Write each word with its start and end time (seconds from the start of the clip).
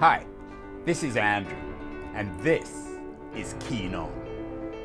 Hi, 0.00 0.26
this 0.84 1.04
is 1.04 1.16
Andrew, 1.16 1.56
and 2.14 2.36
this 2.40 2.88
is 3.36 3.54
Keen 3.60 3.94
On, 3.94 4.10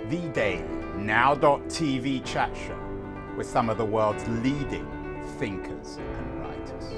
the 0.07 0.29
daily 0.29 0.63
now.tv 0.97 2.23
chat 2.23 2.55
show 2.55 2.79
with 3.35 3.47
some 3.47 3.71
of 3.71 3.79
the 3.79 3.85
world's 3.85 4.23
leading 4.27 4.85
thinkers 5.39 5.97
and 5.97 6.41
writers. 6.41 6.93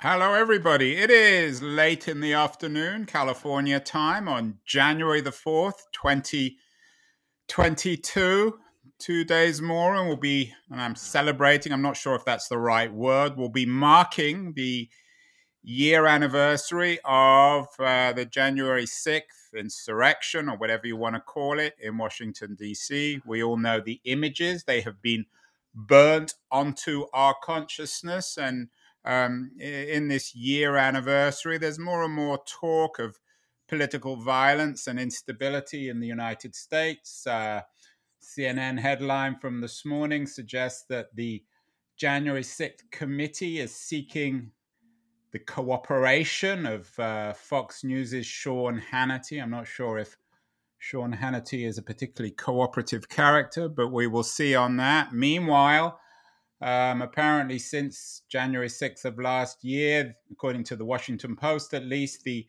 Hello, 0.00 0.34
everybody. 0.34 0.98
It 0.98 1.10
is 1.10 1.62
late 1.62 2.08
in 2.08 2.20
the 2.20 2.34
afternoon, 2.34 3.06
California 3.06 3.80
time 3.80 4.28
on 4.28 4.58
January 4.66 5.22
the 5.22 5.30
4th, 5.30 5.86
2022 5.92 8.58
two 8.98 9.24
days 9.24 9.62
more, 9.62 9.94
and 9.94 10.08
we'll 10.08 10.16
be, 10.16 10.52
and 10.70 10.80
I'm 10.80 10.94
celebrating, 10.94 11.72
I'm 11.72 11.82
not 11.82 11.96
sure 11.96 12.14
if 12.14 12.24
that's 12.24 12.48
the 12.48 12.58
right 12.58 12.92
word, 12.92 13.36
we'll 13.36 13.48
be 13.48 13.66
marking 13.66 14.52
the 14.54 14.88
year 15.62 16.06
anniversary 16.06 16.98
of 17.04 17.66
uh, 17.78 18.12
the 18.12 18.24
January 18.24 18.84
6th 18.84 19.54
insurrection, 19.56 20.48
or 20.48 20.56
whatever 20.56 20.86
you 20.86 20.96
want 20.96 21.14
to 21.14 21.20
call 21.20 21.58
it, 21.58 21.74
in 21.80 21.98
Washington, 21.98 22.54
D.C. 22.54 23.20
We 23.26 23.42
all 23.42 23.56
know 23.56 23.80
the 23.80 24.00
images, 24.04 24.64
they 24.64 24.80
have 24.82 25.00
been 25.02 25.26
burnt 25.74 26.34
onto 26.50 27.06
our 27.12 27.34
consciousness. 27.42 28.36
And 28.36 28.68
um, 29.04 29.52
in 29.60 30.08
this 30.08 30.34
year 30.34 30.76
anniversary, 30.76 31.58
there's 31.58 31.78
more 31.78 32.02
and 32.02 32.14
more 32.14 32.42
talk 32.46 32.98
of 32.98 33.18
political 33.68 34.16
violence 34.16 34.86
and 34.86 34.98
instability 34.98 35.88
in 35.88 36.00
the 36.00 36.06
United 36.06 36.54
States. 36.54 37.26
Uh, 37.26 37.60
CNN 38.28 38.78
headline 38.78 39.36
from 39.36 39.62
this 39.62 39.86
morning 39.86 40.26
suggests 40.26 40.84
that 40.90 41.16
the 41.16 41.42
January 41.96 42.42
6th 42.42 42.82
committee 42.90 43.58
is 43.58 43.74
seeking 43.74 44.50
the 45.32 45.38
cooperation 45.38 46.66
of 46.66 46.98
uh, 46.98 47.32
Fox 47.32 47.82
News's 47.82 48.26
Sean 48.26 48.82
Hannity. 48.92 49.42
I'm 49.42 49.50
not 49.50 49.66
sure 49.66 49.96
if 49.96 50.18
Sean 50.78 51.14
Hannity 51.14 51.66
is 51.66 51.78
a 51.78 51.82
particularly 51.82 52.32
cooperative 52.32 53.08
character, 53.08 53.66
but 53.66 53.88
we 53.88 54.06
will 54.06 54.22
see 54.22 54.54
on 54.54 54.76
that. 54.76 55.14
Meanwhile, 55.14 55.98
um, 56.60 57.00
apparently, 57.00 57.58
since 57.58 58.22
January 58.28 58.68
6th 58.68 59.06
of 59.06 59.18
last 59.18 59.64
year, 59.64 60.16
according 60.30 60.64
to 60.64 60.76
the 60.76 60.84
Washington 60.84 61.34
Post 61.34 61.72
at 61.72 61.86
least, 61.86 62.24
the 62.24 62.46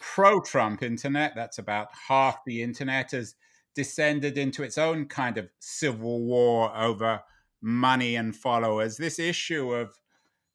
pro 0.00 0.40
Trump 0.40 0.82
internet, 0.82 1.34
that's 1.34 1.58
about 1.58 1.88
half 2.08 2.38
the 2.46 2.62
internet, 2.62 3.10
has 3.10 3.34
descended 3.74 4.36
into 4.36 4.62
its 4.62 4.78
own 4.78 5.06
kind 5.06 5.38
of 5.38 5.48
civil 5.58 6.24
war 6.24 6.76
over 6.76 7.20
money 7.62 8.16
and 8.16 8.34
followers. 8.34 8.96
This 8.96 9.18
issue 9.18 9.72
of 9.72 9.94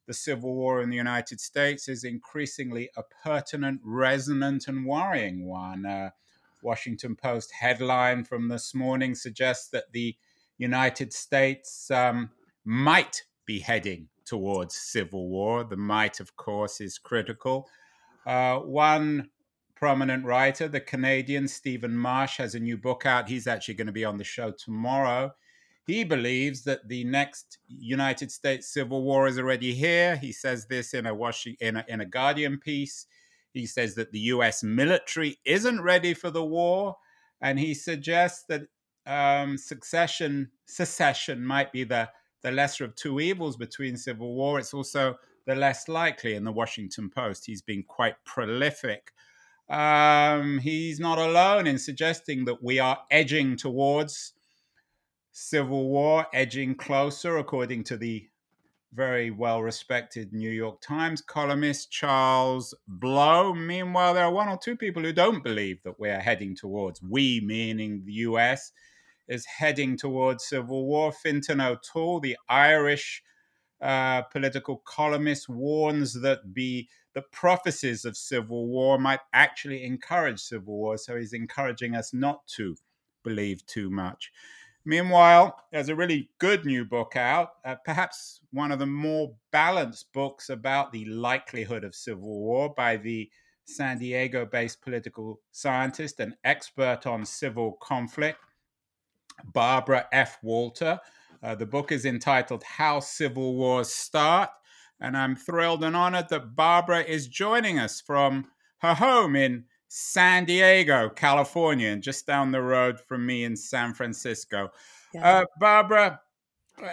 the 0.08 0.14
Civil 0.14 0.54
War 0.54 0.82
in 0.82 0.90
the 0.90 0.98
United 0.98 1.40
States 1.40 1.88
is 1.88 2.04
increasingly 2.04 2.90
a 2.96 3.04
pertinent, 3.24 3.82
resonant, 3.84 4.68
and 4.68 4.86
worrying 4.86 5.48
one. 5.48 5.86
Uh, 5.86 6.12
Washington 6.62 7.16
Post 7.16 7.52
headline 7.60 8.24
from 8.24 8.48
this 8.48 8.74
morning 8.74 9.16
suggests 9.16 9.70
that 9.70 9.92
the 9.94 10.16
United 10.58 11.14
States 11.14 11.90
um, 11.92 12.30
might 12.64 13.24
be 13.46 13.60
heading 13.60 14.08
towards 14.26 14.76
civil 14.76 15.30
war. 15.30 15.64
The 15.64 15.78
might, 15.78 16.20
of 16.20 16.36
course, 16.36 16.82
is 16.82 16.98
critical. 16.98 17.70
Uh, 18.26 18.58
one 18.60 19.30
prominent 19.76 20.26
writer, 20.26 20.68
the 20.68 20.80
Canadian 20.80 21.48
Stephen 21.48 21.96
Marche, 21.96 22.38
has 22.38 22.56
a 22.56 22.60
new 22.60 22.78
book 22.78 23.06
out. 23.06 23.30
He's 23.30 23.48
actually 23.48 23.74
going 23.76 23.88
to 23.88 23.94
be 23.94 24.06
on 24.06 24.18
the 24.18 24.24
show 24.24 24.52
tomorrow. 24.52 25.34
He 25.86 26.04
believes 26.04 26.64
that 26.64 26.88
the 26.88 27.04
next 27.04 27.60
United 27.68 28.32
States 28.32 28.74
Civil 28.74 29.04
War 29.04 29.28
is 29.28 29.38
already 29.38 29.74
here. 29.74 30.16
He 30.16 30.32
says 30.32 30.66
this 30.66 30.94
in 30.94 31.06
a 31.06 31.14
Washington, 31.14 31.68
in 31.68 31.76
a, 31.76 31.86
in 31.88 32.02
a 32.02 32.06
Guardian 32.06 32.58
piece. 32.58 33.06
He 33.54 33.66
says 33.66 33.96
that 33.96 34.12
the 34.12 34.20
U.S. 34.20 34.64
military 34.64 35.38
isn't 35.46 35.82
ready 35.82 36.14
for 36.14 36.32
the 36.32 36.44
war, 36.44 36.98
and 37.40 37.60
he 37.60 37.74
suggests 37.74 38.46
that 38.50 38.64
um, 39.06 39.58
succession 39.58 40.50
secession 40.66 41.46
might 41.46 41.72
be 41.72 41.84
the 41.84 42.10
the 42.42 42.52
lesser 42.52 42.86
of 42.86 42.96
two 42.96 43.20
evils 43.20 43.56
between 43.56 43.98
civil 43.98 44.34
war. 44.34 44.60
It's 44.60 44.74
also 44.74 45.16
the 45.46 45.56
less 45.56 45.88
likely. 45.88 46.34
In 46.34 46.44
the 46.44 46.52
Washington 46.52 47.10
Post, 47.10 47.46
he's 47.46 47.62
been 47.62 47.84
quite 47.84 48.16
prolific 48.26 49.14
um, 49.70 50.60
he's 50.60 51.00
not 51.00 51.18
alone 51.18 51.68
in 51.68 51.78
suggesting 51.78 52.46
that 52.46 52.64
we 52.64 52.80
are 52.80 53.00
edging 53.10 53.56
towards 53.56 54.34
civil 55.32 55.90
war, 55.90 56.28
edging 56.34 56.76
closer, 56.76 57.38
according 57.38 57.84
to 57.86 57.98
the 57.98 58.28
very 58.94 59.30
well 59.30 59.62
respected 59.62 60.32
New 60.32 60.50
York 60.50 60.80
Times 60.80 61.22
columnist 61.22 61.92
Charles 61.92 62.74
Blow. 62.88 63.54
Meanwhile, 63.54 64.14
there 64.14 64.24
are 64.24 64.32
one 64.32 64.48
or 64.48 64.58
two 64.58 64.78
people 64.78 65.04
who 65.04 65.12
don't 65.12 65.44
believe 65.44 65.84
that 65.84 66.00
we 66.00 66.10
are 66.10 66.22
heading 66.22 66.56
towards, 66.56 67.02
we 67.02 67.42
meaning 67.42 68.04
the 68.06 68.14
US, 68.14 68.72
is 69.28 69.46
heading 69.46 69.98
towards 69.98 70.48
civil 70.48 70.86
war. 70.86 71.12
Fintan 71.12 71.60
O'Toole, 71.60 72.22
the 72.22 72.38
Irish 72.48 73.22
uh, 73.82 74.22
political 74.22 74.82
columnist, 74.86 75.50
warns 75.50 76.22
that 76.22 76.40
the 76.54 76.88
the 77.16 77.24
prophecies 77.32 78.04
of 78.04 78.18
civil 78.18 78.68
war 78.68 79.00
might 79.00 79.22
actually 79.34 79.84
encourage 79.84 80.40
civil 80.40 80.76
war. 80.76 80.98
So 80.98 81.16
he's 81.16 81.34
encouraging 81.34 81.96
us 81.96 82.14
not 82.14 82.46
to 82.58 82.76
believe 83.24 83.66
too 83.66 83.90
much. 83.90 84.32
Meanwhile, 84.84 85.58
there's 85.72 85.90
a 85.90 85.96
really 85.96 86.30
good 86.38 86.64
new 86.66 86.86
book 86.86 87.16
out, 87.16 87.54
uh, 87.64 87.76
perhaps 87.84 88.42
one 88.52 88.72
of 88.72 88.78
the 88.78 88.86
more 88.86 89.34
balanced 89.52 90.14
books 90.14 90.50
about 90.50 90.92
the 90.92 91.06
likelihood 91.06 91.84
of 91.84 91.96
civil 91.96 92.40
war 92.40 92.72
by 92.72 92.98
the 92.98 93.32
San 93.64 93.98
Diego 93.98 94.46
based 94.46 94.82
political 94.82 95.42
scientist 95.52 96.20
and 96.20 96.36
expert 96.44 97.08
on 97.08 97.26
civil 97.26 97.80
conflict, 97.82 98.38
Barbara 99.54 100.08
F. 100.12 100.38
Walter. 100.44 101.00
Uh, 101.42 101.56
the 101.56 101.66
book 101.66 101.92
is 101.92 102.06
entitled 102.06 102.64
How 102.64 103.00
Civil 103.00 103.56
Wars 103.56 103.90
Start 103.90 104.52
and 105.00 105.18
I'm 105.18 105.36
thrilled 105.36 105.84
and 105.84 105.96
honored 105.96 106.30
that 106.30 106.56
Barbara 106.56 107.02
is 107.02 107.28
joining 107.28 107.80
us 107.80 108.02
from 108.02 108.48
her 108.80 108.94
home 108.94 109.36
in 109.36 109.66
San 109.88 110.46
Diego, 110.46 111.10
California, 111.10 111.90
and 111.90 112.04
just 112.04 112.26
down 112.26 112.52
the 112.52 112.62
road 112.62 113.00
from 113.00 113.26
me 113.26 113.44
in 113.44 113.56
San 113.56 113.94
Francisco. 113.94 114.70
Yeah. 115.14 115.40
Uh, 115.40 115.46
Barbara, 115.60 116.20
uh, 116.84 116.88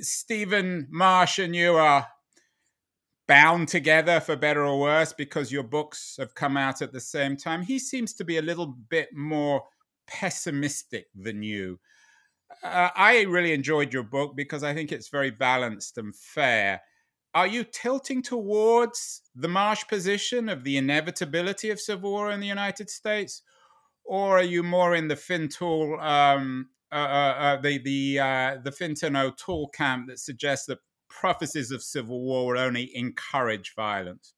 Stephen 0.00 0.88
Marche 0.90 1.40
and 1.40 1.54
you 1.54 1.74
are 1.74 2.06
bound 3.26 3.68
together 3.68 4.20
for 4.20 4.36
better 4.36 4.64
or 4.64 4.80
worse 4.80 5.12
because 5.12 5.52
your 5.52 5.62
books 5.62 6.16
have 6.18 6.34
come 6.34 6.56
out 6.56 6.82
at 6.82 6.92
the 6.92 7.00
same 7.00 7.36
time. 7.36 7.62
He 7.62 7.78
seems 7.78 8.14
to 8.14 8.24
be 8.24 8.36
a 8.36 8.42
little 8.42 8.66
bit 8.66 9.08
more 9.14 9.62
pessimistic 10.06 11.06
than 11.14 11.42
you. 11.42 11.78
Uh, 12.62 12.90
I 12.94 13.22
really 13.22 13.52
enjoyed 13.52 13.92
your 13.92 14.02
book 14.02 14.36
because 14.36 14.62
I 14.62 14.74
think 14.74 14.92
it's 14.92 15.08
very 15.08 15.30
balanced 15.30 15.98
and 15.98 16.14
fair 16.14 16.82
are 17.34 17.46
you 17.46 17.64
tilting 17.64 18.22
towards 18.22 19.22
the 19.34 19.48
Marche 19.48 19.88
position 19.88 20.48
of 20.48 20.64
the 20.64 20.76
inevitability 20.76 21.70
of 21.70 21.80
civil 21.80 22.10
war 22.10 22.30
in 22.30 22.40
the 22.40 22.46
United 22.46 22.90
States, 22.90 23.42
or 24.04 24.38
are 24.38 24.42
you 24.42 24.62
more 24.62 24.94
in 24.94 25.08
the 25.08 25.16
Fintool, 25.16 25.98
um, 26.02 26.68
uh, 26.90 26.94
uh, 26.94 27.34
uh, 27.38 27.60
the 27.60 27.78
the 27.78 28.18
uh, 28.18 28.56
the 28.62 29.12
O'Toole 29.16 29.68
camp 29.68 30.08
that 30.08 30.18
suggests 30.18 30.66
that 30.66 30.78
prophecies 31.08 31.70
of 31.70 31.82
civil 31.82 32.22
war 32.22 32.52
will 32.52 32.60
only 32.60 32.90
encourage 32.94 33.74
violence? 33.74 34.34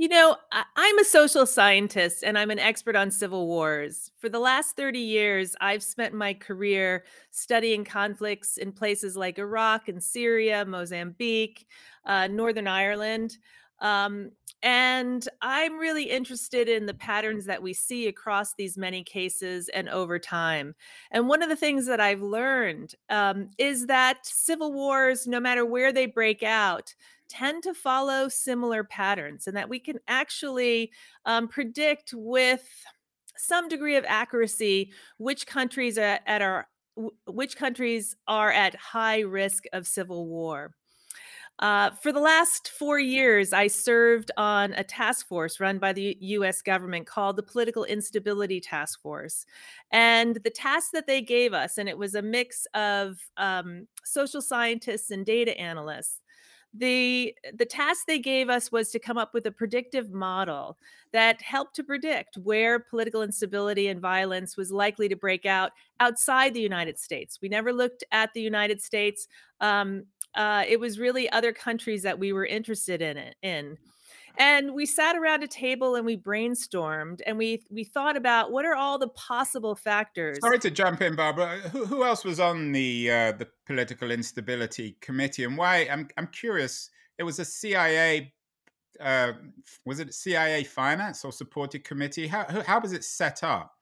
You 0.00 0.06
know, 0.06 0.36
I'm 0.52 0.98
a 1.00 1.04
social 1.04 1.44
scientist 1.44 2.22
and 2.22 2.38
I'm 2.38 2.52
an 2.52 2.60
expert 2.60 2.94
on 2.94 3.10
civil 3.10 3.48
wars. 3.48 4.12
For 4.16 4.28
the 4.28 4.38
last 4.38 4.76
30 4.76 5.00
years, 5.00 5.56
I've 5.60 5.82
spent 5.82 6.14
my 6.14 6.34
career 6.34 7.04
studying 7.32 7.84
conflicts 7.84 8.58
in 8.58 8.70
places 8.70 9.16
like 9.16 9.40
Iraq 9.40 9.88
and 9.88 10.00
Syria, 10.00 10.64
Mozambique, 10.64 11.66
uh, 12.06 12.28
Northern 12.28 12.68
Ireland. 12.68 13.38
Um, 13.80 14.30
and 14.62 15.28
I'm 15.42 15.78
really 15.78 16.04
interested 16.04 16.68
in 16.68 16.86
the 16.86 16.94
patterns 16.94 17.46
that 17.46 17.62
we 17.62 17.72
see 17.72 18.06
across 18.06 18.54
these 18.54 18.78
many 18.78 19.02
cases 19.02 19.68
and 19.68 19.88
over 19.88 20.20
time. 20.20 20.76
And 21.10 21.28
one 21.28 21.42
of 21.42 21.48
the 21.48 21.56
things 21.56 21.86
that 21.86 22.00
I've 22.00 22.22
learned 22.22 22.94
um, 23.10 23.50
is 23.58 23.86
that 23.86 24.18
civil 24.26 24.72
wars, 24.72 25.26
no 25.26 25.40
matter 25.40 25.64
where 25.66 25.92
they 25.92 26.06
break 26.06 26.44
out, 26.44 26.94
tend 27.28 27.62
to 27.62 27.74
follow 27.74 28.28
similar 28.28 28.84
patterns 28.84 29.46
and 29.46 29.56
that 29.56 29.68
we 29.68 29.78
can 29.78 29.98
actually 30.08 30.90
um, 31.26 31.48
predict 31.48 32.12
with 32.14 32.66
some 33.36 33.68
degree 33.68 33.96
of 33.96 34.04
accuracy 34.08 34.92
which 35.18 35.46
countries 35.46 35.98
are 35.98 36.20
at 36.26 36.42
our 36.42 36.68
which 37.26 37.56
countries 37.56 38.16
are 38.26 38.50
at 38.50 38.74
high 38.74 39.20
risk 39.20 39.64
of 39.72 39.86
civil 39.86 40.26
war 40.26 40.74
Uh, 41.60 41.90
for 42.02 42.12
the 42.12 42.20
last 42.20 42.70
four 42.70 43.00
years, 43.00 43.52
I 43.52 43.66
served 43.66 44.30
on 44.36 44.72
a 44.74 44.84
task 44.84 45.26
force 45.26 45.58
run 45.58 45.78
by 45.78 45.92
the 45.92 46.16
US 46.20 46.62
government 46.62 47.06
called 47.06 47.36
the 47.36 47.42
Political 47.42 47.84
Instability 47.84 48.60
Task 48.60 49.00
Force. 49.02 49.44
And 49.90 50.36
the 50.44 50.50
task 50.50 50.92
that 50.92 51.06
they 51.06 51.20
gave 51.20 51.52
us, 51.52 51.78
and 51.78 51.88
it 51.88 51.98
was 51.98 52.14
a 52.14 52.22
mix 52.22 52.66
of 52.74 53.18
um, 53.36 53.88
social 54.04 54.40
scientists 54.40 55.10
and 55.10 55.26
data 55.26 55.58
analysts, 55.58 56.22
the 56.74 57.34
the 57.54 57.64
task 57.64 58.04
they 58.06 58.18
gave 58.18 58.48
us 58.48 58.70
was 58.70 58.90
to 58.90 58.98
come 58.98 59.16
up 59.16 59.32
with 59.32 59.46
a 59.46 59.50
predictive 59.50 60.12
model 60.12 60.76
that 61.12 61.40
helped 61.40 61.74
to 61.76 61.82
predict 61.82 62.36
where 62.36 62.78
political 62.78 63.22
instability 63.22 63.88
and 63.88 64.00
violence 64.00 64.56
was 64.56 64.70
likely 64.70 65.08
to 65.08 65.16
break 65.16 65.46
out 65.46 65.72
outside 66.00 66.52
the 66.52 66.60
United 66.60 66.98
States. 66.98 67.38
We 67.40 67.48
never 67.48 67.72
looked 67.72 68.04
at 68.12 68.32
the 68.34 68.42
United 68.42 68.82
States. 68.82 69.28
Um, 69.60 70.04
uh, 70.34 70.64
it 70.68 70.78
was 70.78 70.98
really 70.98 71.30
other 71.30 71.52
countries 71.52 72.02
that 72.02 72.18
we 72.18 72.32
were 72.32 72.46
interested 72.46 73.00
in 73.00 73.32
in 73.42 73.78
and 74.38 74.72
we 74.72 74.86
sat 74.86 75.16
around 75.16 75.42
a 75.42 75.48
table 75.48 75.96
and 75.96 76.06
we 76.06 76.16
brainstormed 76.16 77.20
and 77.26 77.36
we 77.36 77.62
we 77.70 77.84
thought 77.84 78.16
about 78.16 78.52
what 78.52 78.64
are 78.64 78.74
all 78.74 78.98
the 78.98 79.08
possible 79.08 79.74
factors. 79.74 80.38
Sorry 80.40 80.58
to 80.60 80.70
jump 80.70 81.02
in 81.02 81.16
barbara. 81.16 81.58
Who, 81.72 81.84
who 81.84 82.04
else 82.04 82.24
was 82.24 82.40
on 82.40 82.72
the 82.72 83.10
uh, 83.10 83.32
the 83.32 83.48
political 83.66 84.10
instability 84.10 84.96
committee 85.00 85.44
and 85.44 85.56
why 85.56 85.88
i'm, 85.90 86.08
I'm 86.16 86.28
curious 86.28 86.90
it 87.18 87.22
was 87.22 87.38
a 87.38 87.44
cia 87.44 88.32
uh, 89.00 89.32
was 89.84 90.00
it 90.00 90.14
cia 90.14 90.64
finance 90.64 91.24
or 91.24 91.32
supported 91.32 91.84
committee? 91.84 92.26
How, 92.26 92.62
how 92.66 92.80
was 92.80 92.92
it 92.92 93.04
set 93.04 93.44
up 93.44 93.74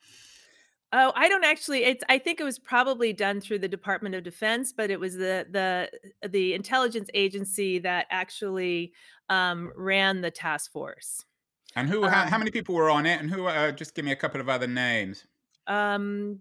Oh, 0.93 1.12
I 1.17 1.29
don't 1.29 1.44
actually 1.44 1.85
it's 1.85 2.05
I 2.09 2.19
think 2.19 2.41
it 2.41 2.44
was 2.44 2.59
probably 2.59 3.12
done 3.12 3.41
through 3.41 3.59
the 3.59 3.69
Department 3.69 4.15
of 4.15 4.23
Defense, 4.23 4.73
but 4.73 4.91
it 4.91 5.00
was 5.00 5.15
the 5.15 5.47
the 5.50 6.29
the 6.29 6.55
intelligence 6.55 7.09
agency 7.12 7.79
that 7.81 8.06
actually 8.11 8.93
um, 9.29 9.73
ran 9.77 10.21
the 10.21 10.31
task 10.31 10.73
force. 10.73 11.25
And 11.75 11.88
who? 11.88 12.05
Um, 12.05 12.11
how, 12.11 12.27
how, 12.27 12.38
many 12.38 12.50
people 12.50 12.75
were 12.75 12.88
on 12.88 13.05
it? 13.05 13.21
And 13.21 13.31
who? 13.31 13.47
Uh, 13.47 13.73
just 13.73 13.94
give 13.94 14.05
me 14.05 14.12
a 14.12 14.17
couple 14.17 14.41
of 14.41 14.49
other 14.49 14.67
names. 14.67 15.25
Um, 15.67 16.41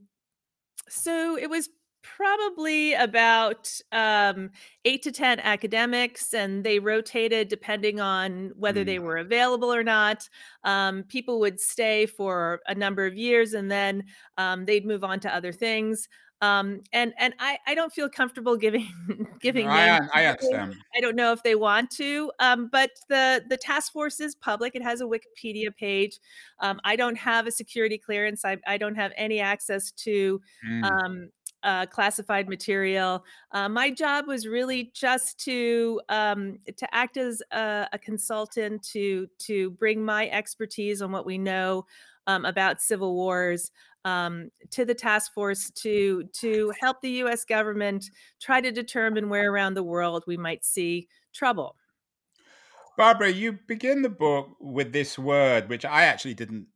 so 0.87 1.37
it 1.37 1.49
was 1.49 1.69
probably 2.17 2.93
about 2.93 3.69
um, 3.91 4.49
eight 4.83 5.01
to 5.03 5.11
10 5.11 5.39
academics, 5.39 6.33
and 6.33 6.63
they 6.63 6.79
rotated 6.79 7.47
depending 7.47 7.99
on 7.99 8.51
whether 8.55 8.83
mm. 8.83 8.85
they 8.85 8.99
were 8.99 9.17
available 9.17 9.73
or 9.73 9.83
not. 9.83 10.27
Um, 10.63 11.03
people 11.03 11.39
would 11.39 11.59
stay 11.59 12.05
for 12.05 12.61
a 12.67 12.75
number 12.75 13.05
of 13.05 13.15
years 13.15 13.53
and 13.53 13.71
then 13.71 14.03
um, 14.37 14.65
they'd 14.65 14.85
move 14.85 15.03
on 15.03 15.19
to 15.21 15.35
other 15.35 15.51
things. 15.51 16.07
Um, 16.41 16.81
and 16.91 17.13
and 17.17 17.33
I, 17.39 17.57
I 17.65 17.75
don't 17.75 17.93
feel 17.93 18.09
comfortable 18.09 18.57
giving 18.57 18.87
giving 19.41 19.67
I, 19.67 19.99
I 20.13 20.25
understand. 20.25 20.75
I 20.95 20.99
don't 20.99 21.15
know 21.15 21.31
if 21.31 21.41
they 21.43 21.55
want 21.55 21.89
to, 21.91 22.31
um, 22.39 22.69
but 22.71 22.91
the 23.07 23.43
the 23.49 23.57
task 23.57 23.93
force 23.93 24.19
is 24.19 24.35
public. 24.35 24.75
It 24.75 24.83
has 24.83 25.01
a 25.01 25.05
Wikipedia 25.05 25.75
page. 25.75 26.19
Um, 26.59 26.79
I 26.83 26.97
don't 26.97 27.17
have 27.17 27.47
a 27.47 27.51
security 27.51 27.97
clearance. 27.97 28.43
I, 28.43 28.57
I 28.67 28.77
don't 28.77 28.95
have 28.95 29.13
any 29.15 29.39
access 29.39 29.91
to 29.91 30.41
mm. 30.67 31.29
Uh, 31.63 31.85
classified 31.87 32.47
material. 32.47 33.23
Uh, 33.51 33.67
my 33.67 33.89
job 33.89 34.27
was 34.27 34.47
really 34.47 34.91
just 34.93 35.39
to 35.39 35.99
um, 36.09 36.59
to 36.77 36.95
act 36.95 37.17
as 37.17 37.41
a, 37.51 37.87
a, 37.93 37.99
consultant 37.99 38.83
to 38.83 39.27
to 39.39 39.71
bring 39.71 40.03
my 40.03 40.29
expertise 40.29 41.01
on 41.01 41.11
what 41.11 41.25
we 41.25 41.37
know 41.37 41.85
um, 42.27 42.45
about 42.45 42.81
civil 42.81 43.15
wars 43.15 43.71
um, 44.05 44.51
to 44.69 44.85
the 44.85 44.93
task 44.93 45.33
force 45.33 45.71
to 45.71 46.23
to 46.33 46.71
help 46.79 47.01
the 47.01 47.09
U.S. 47.09 47.43
government 47.43 48.11
try 48.39 48.61
to 48.61 48.71
determine 48.71 49.29
where 49.29 49.51
around 49.51 49.73
the 49.73 49.83
world 49.83 50.23
we 50.27 50.37
might 50.37 50.63
see 50.63 51.07
trouble. 51.33 51.75
Barbara, 52.97 53.29
you 53.29 53.59
begin 53.67 54.01
the 54.01 54.09
book 54.09 54.55
with 54.59 54.93
this 54.93 55.19
word, 55.19 55.67
which 55.67 55.83
I 55.83 56.05
actually 56.05 56.33
didn't, 56.33 56.67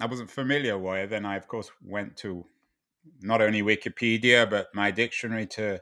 I 0.00 0.06
wasn't 0.06 0.30
familiar 0.30 0.76
with. 0.76 1.10
Then 1.10 1.24
I, 1.24 1.36
of 1.36 1.46
course, 1.46 1.70
went 1.84 2.16
to 2.18 2.44
not 3.20 3.40
only 3.40 3.62
Wikipedia, 3.62 4.48
but 4.48 4.68
my 4.74 4.90
dictionary 4.90 5.46
to 5.46 5.80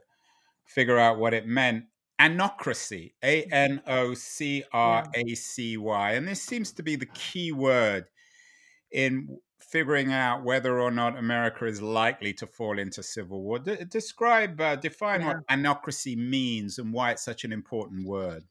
figure 0.66 0.98
out 0.98 1.18
what 1.18 1.34
it 1.34 1.46
meant. 1.46 1.84
Anocracy, 2.20 3.12
A 3.22 3.44
N 3.44 3.80
O 3.86 4.14
C 4.14 4.64
R 4.72 5.04
A 5.14 5.34
C 5.34 5.76
Y. 5.76 6.12
And 6.12 6.26
this 6.26 6.42
seems 6.42 6.72
to 6.72 6.82
be 6.82 6.96
the 6.96 7.06
key 7.06 7.52
word 7.52 8.06
in 8.90 9.38
figuring 9.60 10.12
out 10.12 10.44
whether 10.44 10.80
or 10.80 10.90
not 10.90 11.16
America 11.16 11.66
is 11.66 11.82
likely 11.82 12.32
to 12.32 12.46
fall 12.46 12.78
into 12.78 13.02
civil 13.02 13.42
war. 13.42 13.58
D- 13.58 13.84
describe, 13.88 14.60
uh, 14.60 14.76
define 14.76 15.20
yeah. 15.20 15.26
what 15.28 15.46
anocracy 15.48 16.16
means 16.16 16.78
and 16.78 16.92
why 16.92 17.12
it's 17.12 17.24
such 17.24 17.44
an 17.44 17.52
important 17.52 18.06
word. 18.06 18.44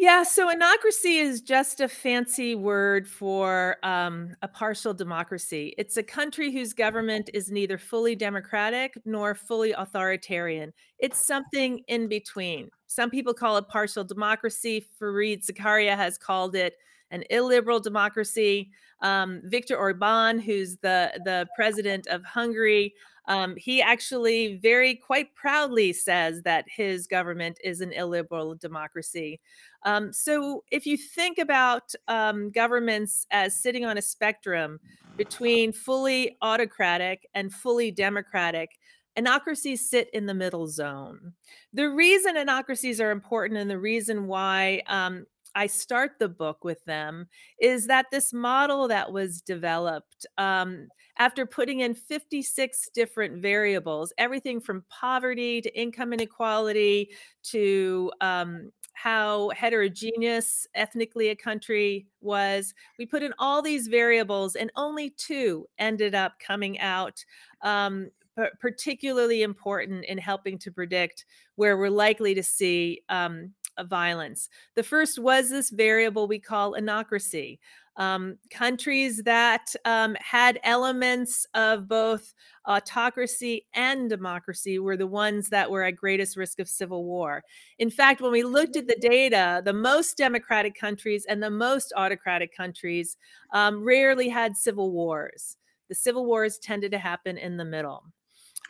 Yeah, 0.00 0.22
so 0.22 0.48
anocracy 0.50 1.20
is 1.20 1.42
just 1.42 1.82
a 1.82 1.86
fancy 1.88 2.54
word 2.54 3.06
for 3.06 3.76
um, 3.82 4.34
a 4.40 4.48
partial 4.48 4.94
democracy. 4.94 5.74
It's 5.76 5.98
a 5.98 6.02
country 6.02 6.50
whose 6.50 6.72
government 6.72 7.28
is 7.34 7.50
neither 7.50 7.76
fully 7.76 8.16
democratic 8.16 8.94
nor 9.04 9.34
fully 9.34 9.72
authoritarian. 9.72 10.72
It's 10.98 11.26
something 11.26 11.80
in 11.86 12.08
between. 12.08 12.70
Some 12.86 13.10
people 13.10 13.34
call 13.34 13.58
it 13.58 13.68
partial 13.68 14.02
democracy. 14.02 14.86
Fareed 14.98 15.44
Zakaria 15.46 15.96
has 15.96 16.16
called 16.16 16.56
it 16.56 16.76
an 17.10 17.24
illiberal 17.30 17.80
democracy. 17.80 18.70
Um, 19.02 19.40
Viktor 19.44 19.76
Orban, 19.76 20.38
who's 20.38 20.76
the 20.78 21.20
the 21.24 21.46
president 21.56 22.06
of 22.08 22.24
Hungary, 22.24 22.94
um, 23.26 23.54
he 23.56 23.80
actually 23.80 24.56
very 24.56 24.94
quite 24.94 25.34
proudly 25.34 25.92
says 25.92 26.42
that 26.42 26.64
his 26.68 27.06
government 27.06 27.58
is 27.62 27.80
an 27.80 27.92
illiberal 27.92 28.54
democracy. 28.54 29.40
Um, 29.84 30.12
so 30.12 30.64
if 30.70 30.84
you 30.84 30.96
think 30.96 31.38
about 31.38 31.94
um, 32.08 32.50
governments 32.50 33.26
as 33.30 33.54
sitting 33.54 33.84
on 33.84 33.98
a 33.98 34.02
spectrum 34.02 34.80
between 35.16 35.72
fully 35.72 36.36
autocratic 36.42 37.28
and 37.34 37.52
fully 37.52 37.90
democratic, 37.90 38.78
anocracies 39.16 39.88
sit 39.88 40.08
in 40.12 40.26
the 40.26 40.34
middle 40.34 40.66
zone. 40.66 41.32
The 41.72 41.88
reason 41.88 42.36
anocracies 42.36 43.00
are 43.00 43.10
important 43.10 43.60
and 43.60 43.70
the 43.70 43.78
reason 43.78 44.26
why 44.26 44.82
um, 44.86 45.26
I 45.54 45.66
start 45.66 46.12
the 46.18 46.28
book 46.28 46.64
with 46.64 46.84
them 46.84 47.28
is 47.60 47.86
that 47.86 48.06
this 48.10 48.32
model 48.32 48.88
that 48.88 49.12
was 49.12 49.40
developed 49.40 50.26
um, 50.38 50.88
after 51.18 51.44
putting 51.44 51.80
in 51.80 51.94
56 51.94 52.90
different 52.94 53.42
variables, 53.42 54.12
everything 54.16 54.60
from 54.60 54.84
poverty 54.88 55.60
to 55.60 55.78
income 55.78 56.12
inequality 56.12 57.10
to 57.44 58.10
um, 58.20 58.70
how 58.94 59.50
heterogeneous 59.50 60.66
ethnically 60.74 61.28
a 61.28 61.36
country 61.36 62.06
was. 62.20 62.74
We 62.98 63.06
put 63.06 63.22
in 63.22 63.32
all 63.38 63.62
these 63.62 63.88
variables, 63.88 64.56
and 64.56 64.70
only 64.76 65.10
two 65.10 65.66
ended 65.78 66.14
up 66.14 66.34
coming 66.38 66.78
out. 66.80 67.24
Um, 67.62 68.10
particularly 68.58 69.42
important 69.42 70.04
in 70.06 70.16
helping 70.16 70.56
to 70.56 70.70
predict 70.70 71.26
where 71.56 71.76
we're 71.76 71.90
likely 71.90 72.34
to 72.34 72.42
see 72.42 73.02
um, 73.10 73.52
violence. 73.88 74.48
The 74.74 74.82
first 74.82 75.18
was 75.18 75.50
this 75.50 75.70
variable 75.70 76.28
we 76.28 76.38
call 76.38 76.74
anocracy. 76.74 77.58
Um, 77.96 78.38
countries 78.50 79.22
that 79.24 79.74
um, 79.84 80.16
had 80.20 80.58
elements 80.62 81.44
of 81.54 81.86
both 81.86 82.32
autocracy 82.66 83.66
and 83.74 84.08
democracy 84.08 84.78
were 84.78 84.96
the 84.96 85.06
ones 85.06 85.48
that 85.50 85.70
were 85.70 85.82
at 85.82 85.96
greatest 85.96 86.36
risk 86.36 86.60
of 86.60 86.68
civil 86.68 87.04
war. 87.04 87.42
In 87.78 87.90
fact, 87.90 88.20
when 88.20 88.32
we 88.32 88.42
looked 88.42 88.76
at 88.76 88.86
the 88.86 88.96
data, 89.00 89.60
the 89.64 89.72
most 89.72 90.16
democratic 90.16 90.78
countries 90.78 91.26
and 91.28 91.42
the 91.42 91.50
most 91.50 91.92
autocratic 91.96 92.56
countries 92.56 93.18
um, 93.52 93.84
rarely 93.84 94.28
had 94.28 94.56
civil 94.56 94.92
wars. 94.92 95.56
The 95.88 95.94
civil 95.94 96.24
wars 96.24 96.58
tended 96.58 96.92
to 96.92 96.98
happen 96.98 97.36
in 97.36 97.56
the 97.56 97.64
middle. 97.64 98.04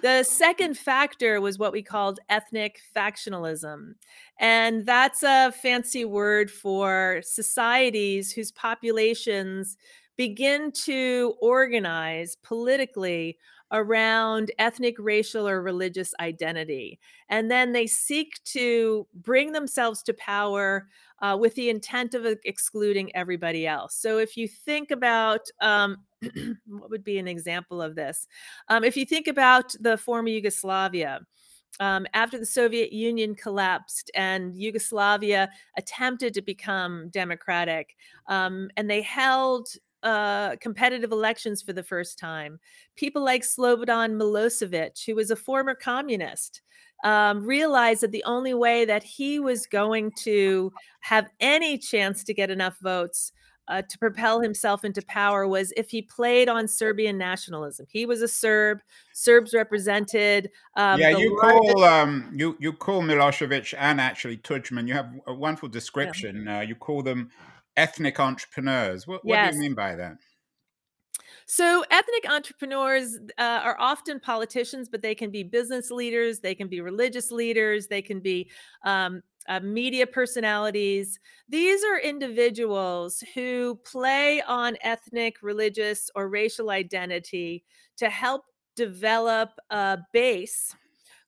The 0.02 0.22
second 0.22 0.78
factor 0.78 1.40
was 1.40 1.58
what 1.58 1.72
we 1.72 1.82
called 1.82 2.20
ethnic 2.30 2.80
factionalism. 2.96 3.94
And 4.38 4.86
that's 4.86 5.22
a 5.22 5.52
fancy 5.52 6.06
word 6.06 6.50
for 6.50 7.20
societies 7.22 8.32
whose 8.32 8.50
populations 8.52 9.76
begin 10.16 10.72
to 10.84 11.34
organize 11.40 12.36
politically 12.36 13.38
around 13.72 14.50
ethnic, 14.58 14.96
racial, 14.98 15.48
or 15.48 15.62
religious 15.62 16.12
identity. 16.20 16.98
And 17.28 17.50
then 17.50 17.72
they 17.72 17.86
seek 17.86 18.42
to 18.46 19.06
bring 19.14 19.52
themselves 19.52 20.02
to 20.04 20.14
power 20.14 20.88
uh, 21.20 21.36
with 21.38 21.54
the 21.54 21.70
intent 21.70 22.14
of 22.14 22.26
excluding 22.44 23.14
everybody 23.14 23.66
else. 23.66 23.94
So 23.94 24.18
if 24.18 24.36
you 24.36 24.48
think 24.48 24.90
about 24.90 25.40
um, 25.60 25.98
what 26.66 26.90
would 26.90 27.04
be 27.04 27.18
an 27.18 27.28
example 27.28 27.80
of 27.80 27.94
this? 27.94 28.26
Um, 28.68 28.84
if 28.84 28.96
you 28.96 29.04
think 29.04 29.28
about 29.28 29.74
the 29.80 29.96
former 29.96 30.28
Yugoslavia, 30.28 31.20
um, 31.78 32.06
after 32.12 32.38
the 32.38 32.46
Soviet 32.46 32.92
Union 32.92 33.34
collapsed 33.34 34.10
and 34.14 34.54
Yugoslavia 34.54 35.48
attempted 35.78 36.34
to 36.34 36.42
become 36.42 37.08
democratic, 37.10 37.96
um, 38.26 38.70
and 38.76 38.90
they 38.90 39.00
held 39.00 39.68
uh, 40.02 40.56
competitive 40.56 41.12
elections 41.12 41.62
for 41.62 41.72
the 41.72 41.82
first 41.82 42.18
time. 42.18 42.58
People 42.96 43.24
like 43.24 43.42
Slobodan 43.42 44.16
Milosevic, 44.16 45.04
who 45.06 45.14
was 45.14 45.30
a 45.30 45.36
former 45.36 45.74
communist, 45.74 46.62
um, 47.04 47.44
realized 47.44 48.02
that 48.02 48.12
the 48.12 48.24
only 48.24 48.54
way 48.54 48.84
that 48.84 49.02
he 49.02 49.38
was 49.38 49.66
going 49.66 50.12
to 50.22 50.72
have 51.00 51.28
any 51.40 51.78
chance 51.78 52.24
to 52.24 52.34
get 52.34 52.50
enough 52.50 52.78
votes 52.80 53.32
uh, 53.70 53.82
to 53.82 53.98
propel 53.98 54.40
himself 54.40 54.84
into 54.84 55.00
power 55.02 55.46
was 55.46 55.72
if 55.76 55.90
he 55.90 56.02
played 56.02 56.48
on 56.48 56.66
Serbian 56.66 57.16
nationalism. 57.16 57.86
He 57.88 58.04
was 58.04 58.20
a 58.20 58.28
Serb. 58.28 58.80
Serbs 59.12 59.54
represented. 59.54 60.50
Um, 60.76 60.98
yeah, 60.98 61.16
you 61.16 61.38
call 61.40 61.84
um, 61.84 62.32
you 62.34 62.56
you 62.58 62.72
call 62.72 63.00
Milosevic 63.00 63.72
and 63.78 64.00
actually 64.00 64.38
Tudjman. 64.38 64.88
You 64.88 64.94
have 64.94 65.12
a 65.26 65.32
wonderful 65.32 65.68
description. 65.68 66.44
Yeah. 66.46 66.58
Uh, 66.58 66.62
you 66.62 66.74
call 66.74 67.02
them 67.02 67.30
ethnic 67.80 68.20
entrepreneurs. 68.20 69.06
What, 69.06 69.24
what 69.24 69.34
yes. 69.34 69.52
do 69.52 69.56
you 69.56 69.62
mean 69.62 69.74
by 69.74 69.96
that? 69.96 70.16
So, 71.46 71.84
ethnic 71.90 72.30
entrepreneurs 72.30 73.18
uh, 73.38 73.60
are 73.64 73.76
often 73.80 74.20
politicians, 74.20 74.88
but 74.88 75.02
they 75.02 75.16
can 75.16 75.30
be 75.30 75.42
business 75.42 75.90
leaders, 75.90 76.38
they 76.38 76.54
can 76.54 76.68
be 76.68 76.80
religious 76.80 77.32
leaders, 77.32 77.88
they 77.88 78.02
can 78.02 78.20
be 78.20 78.48
um, 78.84 79.22
uh, 79.48 79.58
media 79.58 80.06
personalities. 80.06 81.18
These 81.48 81.82
are 81.82 81.98
individuals 81.98 83.24
who 83.34 83.80
play 83.84 84.42
on 84.42 84.76
ethnic, 84.82 85.38
religious, 85.42 86.08
or 86.14 86.28
racial 86.28 86.70
identity 86.70 87.64
to 87.96 88.08
help 88.08 88.44
develop 88.76 89.50
a 89.70 89.98
base 90.12 90.76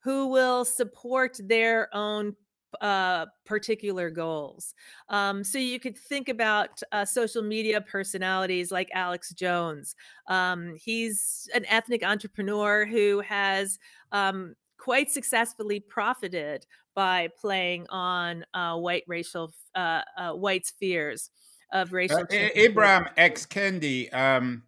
who 0.03 0.27
will 0.27 0.63
support 0.63 1.37
their 1.43 1.93
own 1.93 2.35
uh, 2.81 3.25
particular 3.45 4.09
goals. 4.09 4.73
Um, 5.09 5.43
so 5.43 5.57
you 5.57 5.79
could 5.79 5.97
think 5.97 6.29
about 6.29 6.81
uh, 6.91 7.05
social 7.05 7.41
media 7.41 7.81
personalities 7.81 8.71
like 8.71 8.89
Alex 8.93 9.33
Jones. 9.33 9.95
Um, 10.27 10.75
he's 10.83 11.49
an 11.53 11.65
ethnic 11.67 12.03
entrepreneur 12.03 12.85
who 12.85 13.21
has 13.21 13.79
um, 14.11 14.55
quite 14.77 15.09
successfully 15.09 15.79
profited 15.79 16.65
by 16.95 17.29
playing 17.39 17.87
on 17.89 18.45
uh, 18.53 18.75
white 18.77 19.03
racial 19.07 19.53
uh, 19.75 20.01
uh, 20.17 20.31
white 20.31 20.65
spheres 20.65 21.29
of 21.71 21.91
uh, 21.91 21.95
racial. 21.95 22.25
Ibram 22.25 23.09
X 23.17 23.45
Kendi 23.45 24.13
um, 24.13 24.63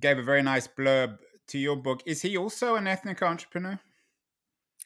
gave 0.00 0.18
a 0.18 0.22
very 0.22 0.42
nice 0.42 0.68
blurb 0.68 1.18
to 1.48 1.58
your 1.58 1.76
book. 1.76 2.02
Is 2.04 2.22
he 2.22 2.36
also 2.36 2.74
an 2.74 2.86
ethnic 2.86 3.22
entrepreneur? 3.22 3.78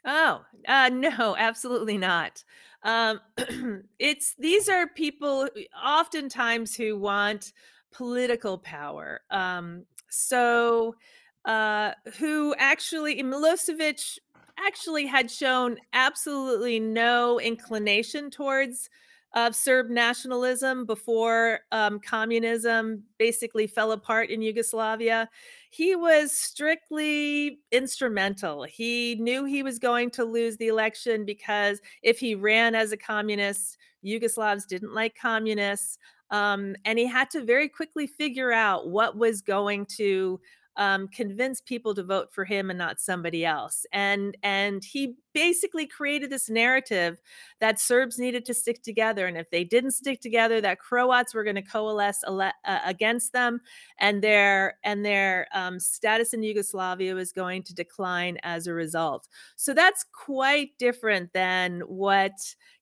Oh, 0.05 0.45
uh, 0.67 0.91
no, 0.93 1.37
absolutely 1.39 1.99
not. 1.99 2.45
Um, 2.83 3.21
it's 3.99 4.35
these 4.39 4.69
are 4.69 4.89
people 4.89 5.49
oftentimes 5.85 6.75
who 6.75 6.99
want 6.99 7.53
political 7.93 8.59
power. 8.59 9.21
Um, 9.31 9.85
so, 10.09 10.97
uh, 11.45 11.93
who 12.19 12.55
actually 12.59 13.23
Milosevic 13.23 14.19
actually 14.59 15.07
had 15.07 15.31
shown 15.31 15.77
absolutely 15.93 16.79
no 16.81 17.39
inclination 17.41 18.31
towards 18.31 18.91
of 19.35 19.55
Serb 19.55 19.89
nationalism 19.89 20.85
before 20.85 21.61
um, 21.73 21.99
communism 22.01 23.03
basically 23.19 23.67
fell 23.67 23.93
apart 23.93 24.29
in 24.31 24.43
Yugoslavia. 24.43 25.29
He 25.71 25.97
was 25.97 26.33
strictly 26.33 27.61
instrumental. 27.71 28.65
He 28.65 29.17
knew 29.17 29.45
he 29.45 29.63
was 29.63 29.79
going 29.79 30.11
to 30.13 30.25
lose 30.25 30.59
the 30.59 30.69
election 30.69 31.25
because 31.25 31.81
if 32.03 32.19
he 32.19 32.35
ran 32.35 32.75
as 32.75 32.93
a 32.93 32.97
communist, 32.97 33.79
Yugoslavs 34.05 34.67
didn't 34.67 34.95
like 34.95 35.17
communists. 35.19 35.99
Um, 36.31 36.77
and 36.85 36.99
he 36.99 37.07
had 37.07 37.31
to 37.31 37.45
very 37.45 37.69
quickly 37.69 38.07
figure 38.07 38.53
out 38.53 38.89
what 38.89 39.17
was 39.17 39.41
going 39.41 39.87
to 39.97 40.41
um, 40.77 41.09
convince 41.09 41.61
people 41.61 41.95
to 41.95 42.03
vote 42.03 42.33
for 42.33 42.45
him 42.45 42.71
and 42.71 42.79
not 42.79 43.01
somebody 43.01 43.45
else. 43.45 43.85
And 43.93 44.37
and 44.43 44.83
he 44.85 45.15
basically 45.35 45.87
created 45.87 46.31
this 46.31 46.51
narrative 46.51 47.21
that 47.61 47.81
Serbs 47.81 48.19
needed 48.19 48.45
to 48.47 48.55
stick 48.55 48.83
together, 48.83 49.27
and 49.27 49.37
if 49.37 49.51
they 49.51 49.65
didn't 49.65 49.93
stick 49.93 50.21
together, 50.21 50.61
that 50.61 50.79
Croats 50.79 51.35
were 51.35 51.45
going 51.45 51.57
to 51.57 51.63
coalesce 51.63 52.25
ele- 52.27 52.53
uh, 52.65 52.79
against 52.85 53.33
them, 53.33 53.61
and 53.99 54.23
their 54.23 54.79
and 54.85 55.05
their 55.05 55.47
um, 55.53 55.79
status 55.79 56.35
in 56.35 56.43
Yugoslavia 56.43 57.15
was 57.15 57.33
going 57.33 57.63
to 57.65 57.75
decline 57.75 58.39
as 58.43 58.67
a 58.67 58.75
result. 58.75 59.29
So 59.57 59.75
that's 59.75 60.05
quite 60.13 60.71
different 60.79 61.33
than 61.33 61.81
what 61.81 62.33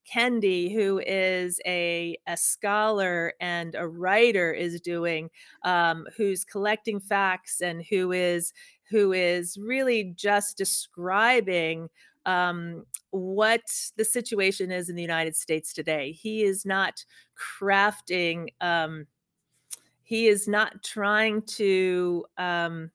Kendi, 0.08 0.72
who 0.72 1.00
is 1.06 1.60
a, 1.66 2.16
a 2.26 2.36
scholar 2.36 3.34
and 3.40 3.74
a 3.74 3.86
writer, 3.86 4.52
is 4.52 4.80
doing, 4.80 5.30
um, 5.64 6.06
who's 6.16 6.44
collecting 6.44 7.00
facts 7.00 7.60
and 7.60 7.84
who 7.88 8.12
is 8.12 8.52
who 8.90 9.12
is 9.12 9.56
really 9.56 10.12
just 10.16 10.58
describing 10.58 11.88
um, 12.26 12.84
what 13.10 13.62
the 13.96 14.04
situation 14.04 14.70
is 14.70 14.88
in 14.88 14.96
the 14.96 15.02
United 15.02 15.36
States 15.36 15.72
today. 15.72 16.12
He 16.12 16.42
is 16.42 16.66
not 16.66 17.04
crafting. 17.38 18.48
Um, 18.60 19.06
he 20.02 20.26
is 20.26 20.48
not 20.48 20.82
trying 20.82 21.42
to. 21.42 22.24
Um, 22.36 22.90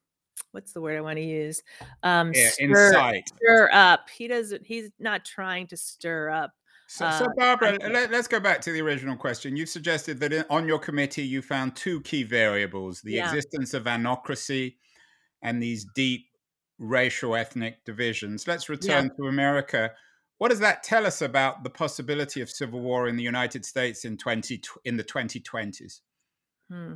what's 0.52 0.74
the 0.74 0.82
word 0.82 0.98
I 0.98 1.02
want 1.02 1.18
to 1.18 1.24
use? 1.24 1.64
Um, 2.04 2.32
yeah, 2.34 2.50
stir, 2.50 2.88
insight. 2.88 3.30
stir 3.30 3.70
up. 3.72 4.10
He 4.10 4.28
doesn't. 4.28 4.66
He's 4.66 4.90
not 5.00 5.26
trying 5.26 5.68
to 5.68 5.78
stir 5.78 6.30
up 6.30 6.54
so, 6.88 7.10
so 7.12 7.25
uh, 7.25 7.30
Barbara, 7.36 7.77
let, 7.89 8.13
us 8.13 8.27
go 8.27 8.39
back 8.39 8.62
to 8.62 8.72
the 8.72 8.82
original 8.82 9.15
question. 9.15 9.56
You 9.56 9.65
suggested 9.65 10.20
that 10.20 10.32
in, 10.32 10.46
on 10.50 10.68
your 10.68 10.80
committee 10.80 11.24
you 11.24 11.42
found 11.42 11.75
two 11.75 12.01
key 12.01 12.24
variables 12.24 13.01
the 13.01 13.13
yeah. 13.13 13.27
existence 13.27 13.74
of 13.74 13.86
anocracy 13.86 14.75
and 15.42 15.62
these 15.62 15.86
deep 15.96 16.27
racial 16.77 17.36
ethnic 17.36 17.84
divisions. 17.86 18.48
Let's 18.48 18.70
return 18.70 19.06
yeah. 19.06 19.24
to 19.24 19.27
America. 19.27 19.92
What 20.38 20.50
does 20.50 20.60
that 20.60 20.84
tell 20.84 21.06
us 21.06 21.22
about 21.22 21.63
the 21.63 21.70
possibility 21.70 22.42
of 22.42 22.50
civil 22.50 22.82
war 22.82 23.08
in 23.08 23.15
the 23.15 23.24
United 23.24 23.65
States 23.65 24.06
in 24.06 24.18
20 24.18 24.62
in 24.84 24.98
the 24.98 25.04
2020s? 25.04 26.01
Hmm. 26.70 26.94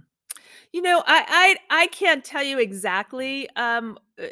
You 0.74 0.82
know, 0.82 1.04
I, 1.06 1.56
I 1.70 1.84
I 1.84 1.88
can't 1.88 2.24
tell 2.24 2.44
you 2.44 2.60
exactly 2.60 3.50
um, 3.56 3.98
uh, 4.22 4.26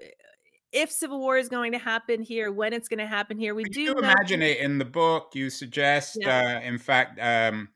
if 0.72 0.92
civil 0.92 1.20
war 1.20 1.38
is 1.38 1.50
going 1.50 1.72
to 1.72 1.78
happen 1.78 2.22
here, 2.22 2.52
when 2.52 2.74
it's 2.74 2.88
going 2.88 3.00
to 3.00 3.08
happen 3.08 3.38
here. 3.38 3.56
We 3.56 3.64
do, 3.64 3.94
do 3.94 4.00
imagine 4.00 4.42
it 4.42 4.60
in 4.60 4.78
the 4.78 4.86
book. 4.86 5.32
You 5.34 5.50
suggest, 5.50 6.18
yeah. 6.20 6.60
uh, 6.62 6.68
in 6.68 6.78
fact, 6.78 7.20
um, 7.20 7.70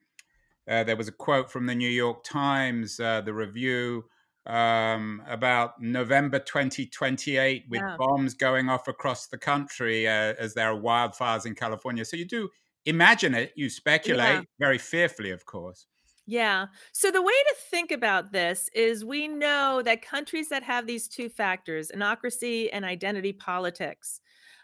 uh, 0.67 0.83
there 0.83 0.95
was 0.95 1.07
a 1.07 1.11
quote 1.11 1.51
from 1.51 1.65
the 1.65 1.75
New 1.75 1.89
York 1.89 2.23
Times, 2.23 2.99
uh, 2.99 3.21
the 3.21 3.33
review 3.33 4.05
um, 4.45 5.21
about 5.27 5.81
November 5.81 6.39
2028 6.39 7.65
with 7.69 7.81
yeah. 7.81 7.95
bombs 7.97 8.33
going 8.33 8.69
off 8.69 8.87
across 8.87 9.27
the 9.27 9.37
country 9.37 10.07
uh, 10.07 10.33
as 10.39 10.53
there 10.53 10.71
are 10.71 10.79
wildfires 10.79 11.45
in 11.45 11.55
California. 11.55 12.03
So 12.05 12.17
you 12.17 12.25
do 12.25 12.49
imagine 12.85 13.35
it, 13.35 13.53
you 13.55 13.69
speculate 13.69 14.19
yeah. 14.19 14.41
very 14.59 14.77
fearfully, 14.77 15.31
of 15.31 15.45
course. 15.45 15.85
Yeah. 16.25 16.67
So 16.93 17.11
the 17.11 17.21
way 17.21 17.33
to 17.33 17.55
think 17.69 17.91
about 17.91 18.31
this 18.31 18.69
is 18.73 19.03
we 19.03 19.27
know 19.27 19.81
that 19.83 20.01
countries 20.01 20.49
that 20.49 20.63
have 20.63 20.87
these 20.87 21.07
two 21.07 21.29
factors, 21.29 21.91
anocracy 21.93 22.69
and 22.71 22.85
identity 22.85 23.33
politics, 23.33 24.21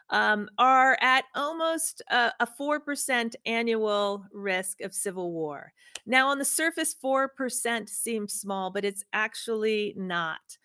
um, 0.10 0.50
are 0.58 0.98
at 1.02 1.26
almost 1.36 2.02
a, 2.10 2.32
a 2.40 2.48
4% 2.48 3.36
annual 3.46 4.26
risk 4.32 4.82
of 4.82 4.94
civil 4.94 5.34
war. 5.34 5.74
Now, 6.06 6.30
on 6.30 6.40
the 6.40 6.46
surface, 6.46 6.94
4% 6.94 7.90
seems 7.90 8.34
small, 8.34 8.72
but 8.72 8.86
it's 8.86 9.04
actually 9.12 9.94
not. 9.98 10.58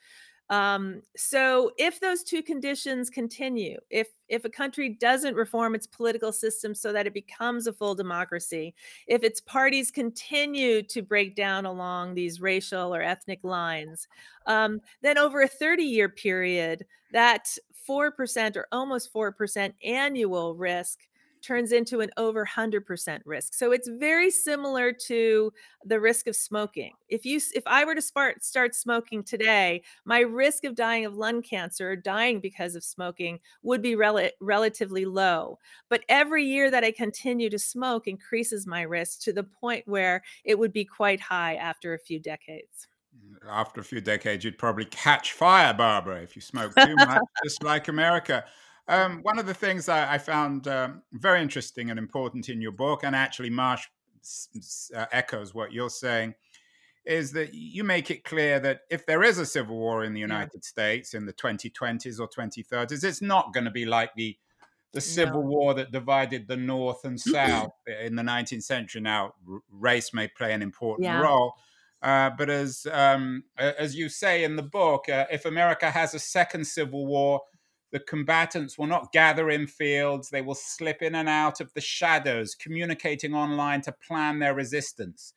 Um, 0.53 1.01
so 1.17 1.71
if 1.79 1.99
those 1.99 2.23
two 2.23 2.43
conditions 2.43 3.09
continue, 3.09 3.79
if 3.89 4.09
if 4.29 4.45
a 4.45 4.51
country 4.51 4.91
doesn't 4.91 5.35
reform 5.35 5.75
its 5.75 5.87
political 5.87 6.31
system 6.31 6.75
so 6.75 6.93
that 6.93 7.07
it 7.07 7.15
becomes 7.15 7.67
a 7.67 7.73
full 7.73 7.95
democracy, 7.95 8.75
if 9.07 9.23
its 9.23 9.41
parties 9.41 9.91
continue 9.91 10.83
to 10.83 11.01
break 11.01 11.35
down 11.37 11.65
along 11.65 12.15
these 12.15 12.43
racial 12.43 12.95
or 12.95 13.01
ethnic 13.01 13.41
lines, 13.43 14.09
um, 14.47 14.83
then 15.01 15.17
over 15.17 15.41
a 15.41 15.49
30 15.49 15.85
year 15.85 16.11
period, 16.11 16.85
that 17.13 17.49
4% 17.89 18.55
or 18.57 18.67
almost 18.73 19.11
4% 19.11 19.73
annual 19.83 20.55
risk 20.55 21.09
turns 21.43 21.73
into 21.73 22.01
an 22.01 22.11
over 22.17 22.47
100% 22.47 23.21
risk. 23.25 23.55
So 23.55 23.73
it's 23.73 23.89
very 23.89 24.31
similar 24.31 24.93
to 25.07 25.53
the 25.85 26.01
risk 26.01 26.27
of 26.27 26.37
smoking. 26.37 26.93
If 27.09 27.25
you 27.25 27.41
if 27.55 27.63
I 27.67 27.85
were 27.85 27.95
to 27.95 28.03
start 28.03 28.45
start 28.45 28.75
smoking 28.75 29.23
today, 29.23 29.83
my 30.05 30.21
risk 30.21 30.65
of 30.65 30.75
dying 30.75 31.05
of 31.05 31.15
lung 31.15 31.43
cancer 31.43 31.91
or 31.91 31.97
dying 31.97 32.41
because 32.41 32.75
of 32.75 32.85
smoking 32.85 33.41
would 33.63 33.83
be 33.83 33.97
rel- 33.97 34.31
relatively 34.41 35.05
low. 35.05 35.59
But 35.89 36.05
every 36.09 36.45
year 36.45 36.71
that 36.71 36.85
I 36.85 36.93
continue 36.93 37.51
to 37.51 37.59
smoke 37.59 38.07
increases 38.07 38.67
my 38.67 38.83
risk 38.83 39.23
to 39.23 39.33
the 39.33 39.45
point 39.45 39.87
where 39.87 40.23
it 40.45 40.59
would 40.59 40.73
be 40.73 40.85
quite 40.85 41.21
high 41.21 41.57
after 41.57 41.95
a 41.95 41.99
few 41.99 42.21
decades 42.21 42.89
mm, 43.17 43.37
after 43.51 43.81
a 43.81 43.85
few 43.85 44.01
decades, 44.01 44.45
you'd 44.45 44.59
probably 44.59 44.85
catch 44.87 45.33
fire, 45.33 45.75
Barbara, 45.75 46.23
if 46.23 46.37
you 46.37 46.43
smoke 46.43 46.75
too 46.75 46.97
much, 46.97 47.23
just 47.45 47.63
like 47.63 47.89
America. 47.89 48.45
Um, 48.89 49.21
one 49.23 49.39
of 49.39 49.47
the 49.47 49.55
things 49.55 49.89
I, 49.89 50.15
I 50.15 50.19
found 50.19 50.67
um, 50.67 51.03
very 51.13 51.41
interesting 51.41 51.91
and 51.91 51.99
important 51.99 52.49
in 52.49 52.61
your 52.61 52.73
book, 52.73 53.05
and 53.05 53.15
actually 53.15 53.51
Marche 53.51 53.89
uh, 54.95 55.07
echoes 55.13 55.55
what 55.55 55.73
you're 55.73 55.91
saying, 55.91 56.35
is 57.05 57.33
that 57.33 57.53
you 57.53 57.85
make 57.85 58.11
it 58.11 58.25
clear 58.25 58.61
that 58.61 58.81
if 58.91 59.07
there 59.07 59.23
is 59.23 59.39
a 59.39 59.47
civil 59.47 59.77
war 59.77 60.05
in 60.05 60.15
the 60.15 60.21
United 60.21 60.61
yeah. 60.63 60.69
States 60.69 61.15
in 61.15 61.27
the 61.27 61.33
2020s 61.33 62.21
or 62.21 62.29
2030s, 62.29 63.05
it's 63.05 63.23
not 63.23 63.53
going 63.53 63.65
to 63.65 63.71
be 63.71 63.85
like 63.85 64.11
the 64.17 64.37
the 64.93 65.01
civil 65.01 65.43
no. 65.43 65.49
war 65.49 65.75
that 65.75 65.91
divided 65.91 66.47
the 66.47 66.57
North 66.57 67.05
and 67.05 67.19
South 67.21 67.73
in 68.03 68.15
the 68.15 68.23
19th 68.23 68.63
century. 68.63 69.01
Now, 69.01 69.35
race 69.71 70.13
may 70.13 70.29
play 70.29 70.53
an 70.53 70.61
important 70.61 71.07
yeah. 71.07 71.21
role, 71.21 71.55
uh, 72.03 72.31
but 72.37 72.51
as 72.51 72.87
um, 72.93 73.45
as 73.57 73.97
you 73.97 74.09
say 74.09 74.45
in 74.45 74.57
the 74.57 74.63
book, 74.63 75.09
uh, 75.09 75.27
if 75.31 75.45
America 75.45 75.91
has 75.91 76.15
a 76.15 76.19
second 76.19 76.67
civil 76.67 77.07
war, 77.07 77.41
the 77.93 78.01
combatants 78.01 78.77
will 78.77 78.87
not 78.87 79.13
gather 79.13 79.51
in 79.51 79.67
fields; 79.67 80.31
they 80.31 80.43
will 80.43 80.55
slip 80.55 81.03
in 81.03 81.15
and 81.15 81.29
out 81.29 81.61
of 81.61 81.73
the 81.75 81.81
shadows, 81.81 82.55
communicating 82.55 83.35
online 83.35 83.81
to 83.83 83.93
plan 83.93 84.39
their 84.39 84.55
resistance, 84.55 85.35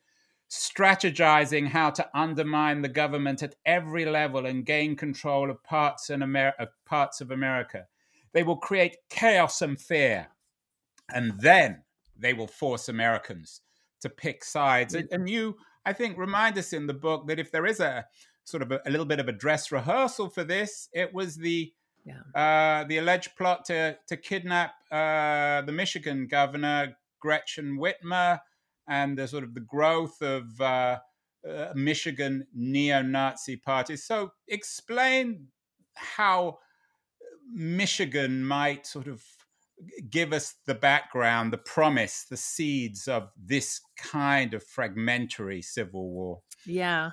strategizing 0.50 1.68
how 1.68 1.90
to 1.90 2.08
undermine 2.14 2.82
the 2.82 2.88
government 2.88 3.42
at 3.42 3.54
every 3.64 4.04
level 4.04 4.46
and 4.46 4.66
gain 4.66 4.96
control 4.96 5.50
of 5.50 5.62
parts 5.62 6.10
in 6.10 6.22
America, 6.22 6.68
parts 6.84 7.20
of 7.20 7.30
America. 7.30 7.86
They 8.32 8.42
will 8.42 8.56
create 8.56 8.96
chaos 9.08 9.62
and 9.62 9.80
fear, 9.80 10.28
and 11.12 11.40
then 11.40 11.82
they 12.18 12.34
will 12.34 12.48
force 12.48 12.88
Americans 12.88 13.60
to 14.00 14.08
pick 14.08 14.42
sides. 14.42 14.94
And, 14.94 15.08
and 15.12 15.28
you 15.28 15.56
I 15.86 15.92
think, 15.92 16.18
remind 16.18 16.58
us 16.58 16.72
in 16.72 16.88
the 16.88 16.94
book 16.94 17.28
that 17.28 17.38
if 17.38 17.52
there 17.52 17.64
is 17.64 17.78
a 17.78 18.04
sort 18.44 18.62
of 18.64 18.72
a, 18.72 18.80
a 18.86 18.90
little 18.90 19.06
bit 19.06 19.20
of 19.20 19.28
a 19.28 19.32
dress 19.32 19.70
rehearsal 19.70 20.28
for 20.28 20.42
this, 20.42 20.88
it 20.92 21.14
was 21.14 21.36
the 21.36 21.72
yeah. 22.06 22.20
uh, 22.34 22.84
the 22.84 22.98
alleged 22.98 23.36
plot 23.36 23.64
to 23.66 23.96
to 24.08 24.16
kidnap 24.16 24.74
uh, 24.90 25.62
the 25.62 25.72
Michigan 25.72 26.28
governor 26.28 26.96
Gretchen 27.20 27.78
Whitmer 27.78 28.40
and 28.88 29.18
the 29.18 29.26
sort 29.26 29.44
of 29.44 29.54
the 29.54 29.60
growth 29.60 30.22
of 30.22 30.60
uh, 30.60 30.98
uh 31.48 31.72
Michigan 31.74 32.46
neo-Nazi 32.54 33.56
parties. 33.56 34.04
So, 34.04 34.30
explain 34.48 35.48
how 35.94 36.58
Michigan 37.52 38.44
might 38.44 38.86
sort 38.86 39.08
of 39.08 39.22
give 40.10 40.32
us 40.32 40.54
the 40.66 40.74
background, 40.74 41.52
the 41.52 41.58
promise, 41.58 42.24
the 42.30 42.36
seeds 42.36 43.08
of 43.08 43.30
this 43.36 43.80
kind 43.98 44.54
of 44.54 44.62
fragmentary 44.62 45.62
civil 45.62 46.10
war? 46.10 46.40
Yeah. 46.64 47.12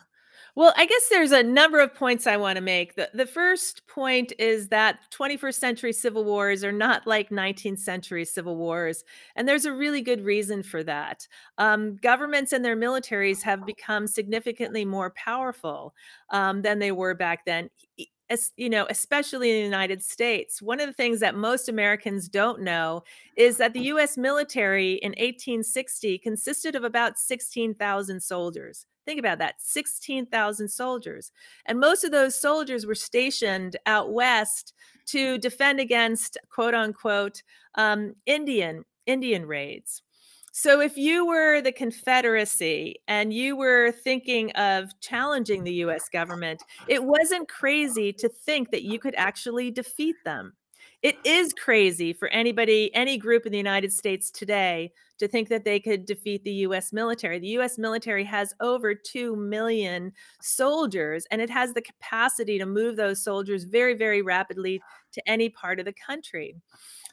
Well, 0.56 0.72
I 0.78 0.86
guess 0.86 1.10
there's 1.10 1.32
a 1.32 1.42
number 1.42 1.80
of 1.80 1.96
points 1.96 2.28
I 2.28 2.38
want 2.38 2.58
to 2.58 2.62
make. 2.62 2.96
The, 2.96 3.10
the 3.12 3.26
first 3.26 3.88
point 3.88 4.34
is 4.38 4.68
that 4.68 5.00
21st 5.10 5.56
century 5.56 5.92
civil 5.94 6.24
wars 6.24 6.64
are 6.64 6.72
not 6.72 7.08
like 7.08 7.32
19th 7.32 7.80
century 7.80 8.24
civil 8.24 8.56
wars. 8.56 9.04
And 9.36 9.48
there's 9.48 9.66
a 9.66 9.74
really 9.74 10.02
good 10.02 10.22
reason 10.22 10.62
for 10.62 10.84
that. 10.84 11.28
Um, 11.58 11.96
governments 11.96 12.54
and 12.54 12.64
their 12.64 12.78
militaries 12.78 13.42
have 13.42 13.66
become 13.66 14.06
significantly 14.06 14.86
more 14.86 15.10
powerful 15.12 15.96
um, 16.30 16.62
than 16.62 16.78
they 16.78 16.92
were 16.92 17.16
back 17.16 17.46
then 17.46 17.70
as 18.30 18.52
you 18.56 18.70
know, 18.70 18.88
especially 18.90 19.52
in 19.52 19.58
the 19.58 19.64
United 19.64 20.02
States, 20.02 20.62
one 20.62 20.80
of 20.80 20.88
the 20.88 20.94
things 20.94 21.20
that 21.20 21.36
most 21.36 21.68
Americans 21.68 22.30
don't 22.30 22.62
know 22.62 23.04
is 23.36 23.58
that 23.58 23.74
the 23.74 23.82
US 23.82 24.18
military 24.18 24.94
in 24.94 25.12
1860 25.12 26.18
consisted 26.20 26.74
of 26.76 26.84
about 26.84 27.20
16,000 27.20 28.22
soldiers. 28.22 28.86
Think 29.06 29.20
about 29.20 29.40
that 29.40 29.56
16,000 29.60 30.68
soldiers. 30.68 31.32
And 31.66 31.80
most 31.80 32.04
of 32.04 32.12
those 32.12 32.40
soldiers 32.40 32.86
were 32.86 32.96
stationed 32.96 33.76
out 33.86 34.14
west 34.14 34.74
to 35.08 35.38
defend 35.38 35.80
against 35.80 36.38
quote 36.50 36.74
unquote 36.74 37.44
um, 37.76 38.16
Indian 38.26 38.86
Indian 39.06 39.46
raids. 39.46 40.02
So, 40.56 40.82
if 40.82 40.98
you 40.98 41.26
were 41.26 41.62
the 41.62 41.72
Confederacy 41.72 42.98
and 43.08 43.34
you 43.34 43.58
were 43.58 43.92
thinking 43.92 44.52
of 44.52 44.92
challenging 45.02 45.64
the 45.64 45.74
US 45.86 46.10
government, 46.10 46.62
it 46.88 47.04
wasn't 47.04 47.50
crazy 47.50 48.14
to 48.14 48.30
think 48.30 48.70
that 48.70 48.84
you 48.84 49.00
could 49.00 49.16
actually 49.18 49.72
defeat 49.72 50.16
them. 50.24 50.54
It 51.02 51.18
is 51.26 51.54
crazy 51.54 52.14
for 52.14 52.28
anybody, 52.30 52.94
any 52.94 53.18
group 53.18 53.48
in 53.48 53.52
the 53.52 53.58
United 53.58 53.92
States 53.92 54.30
today 54.30 54.94
to 55.20 55.28
think 55.28 55.50
that 55.50 55.66
they 55.66 55.80
could 55.80 56.06
defeat 56.06 56.44
the 56.44 56.52
US 56.68 56.92
military. 56.92 57.40
The 57.40 57.58
US 57.60 57.78
military 57.78 58.24
has 58.26 58.54
over 58.60 58.94
2 58.96 59.36
million 59.36 60.12
soldiers, 60.42 61.26
and 61.32 61.42
it 61.42 61.50
has 61.50 61.74
the 61.74 61.82
capacity 61.82 62.58
to 62.58 62.66
move 62.66 62.96
those 62.96 63.24
soldiers 63.24 63.64
very, 63.64 63.94
very 63.94 64.22
rapidly 64.22 64.82
to 65.14 65.30
any 65.30 65.50
part 65.50 65.80
of 65.80 65.86
the 65.86 65.94
country. 65.94 66.56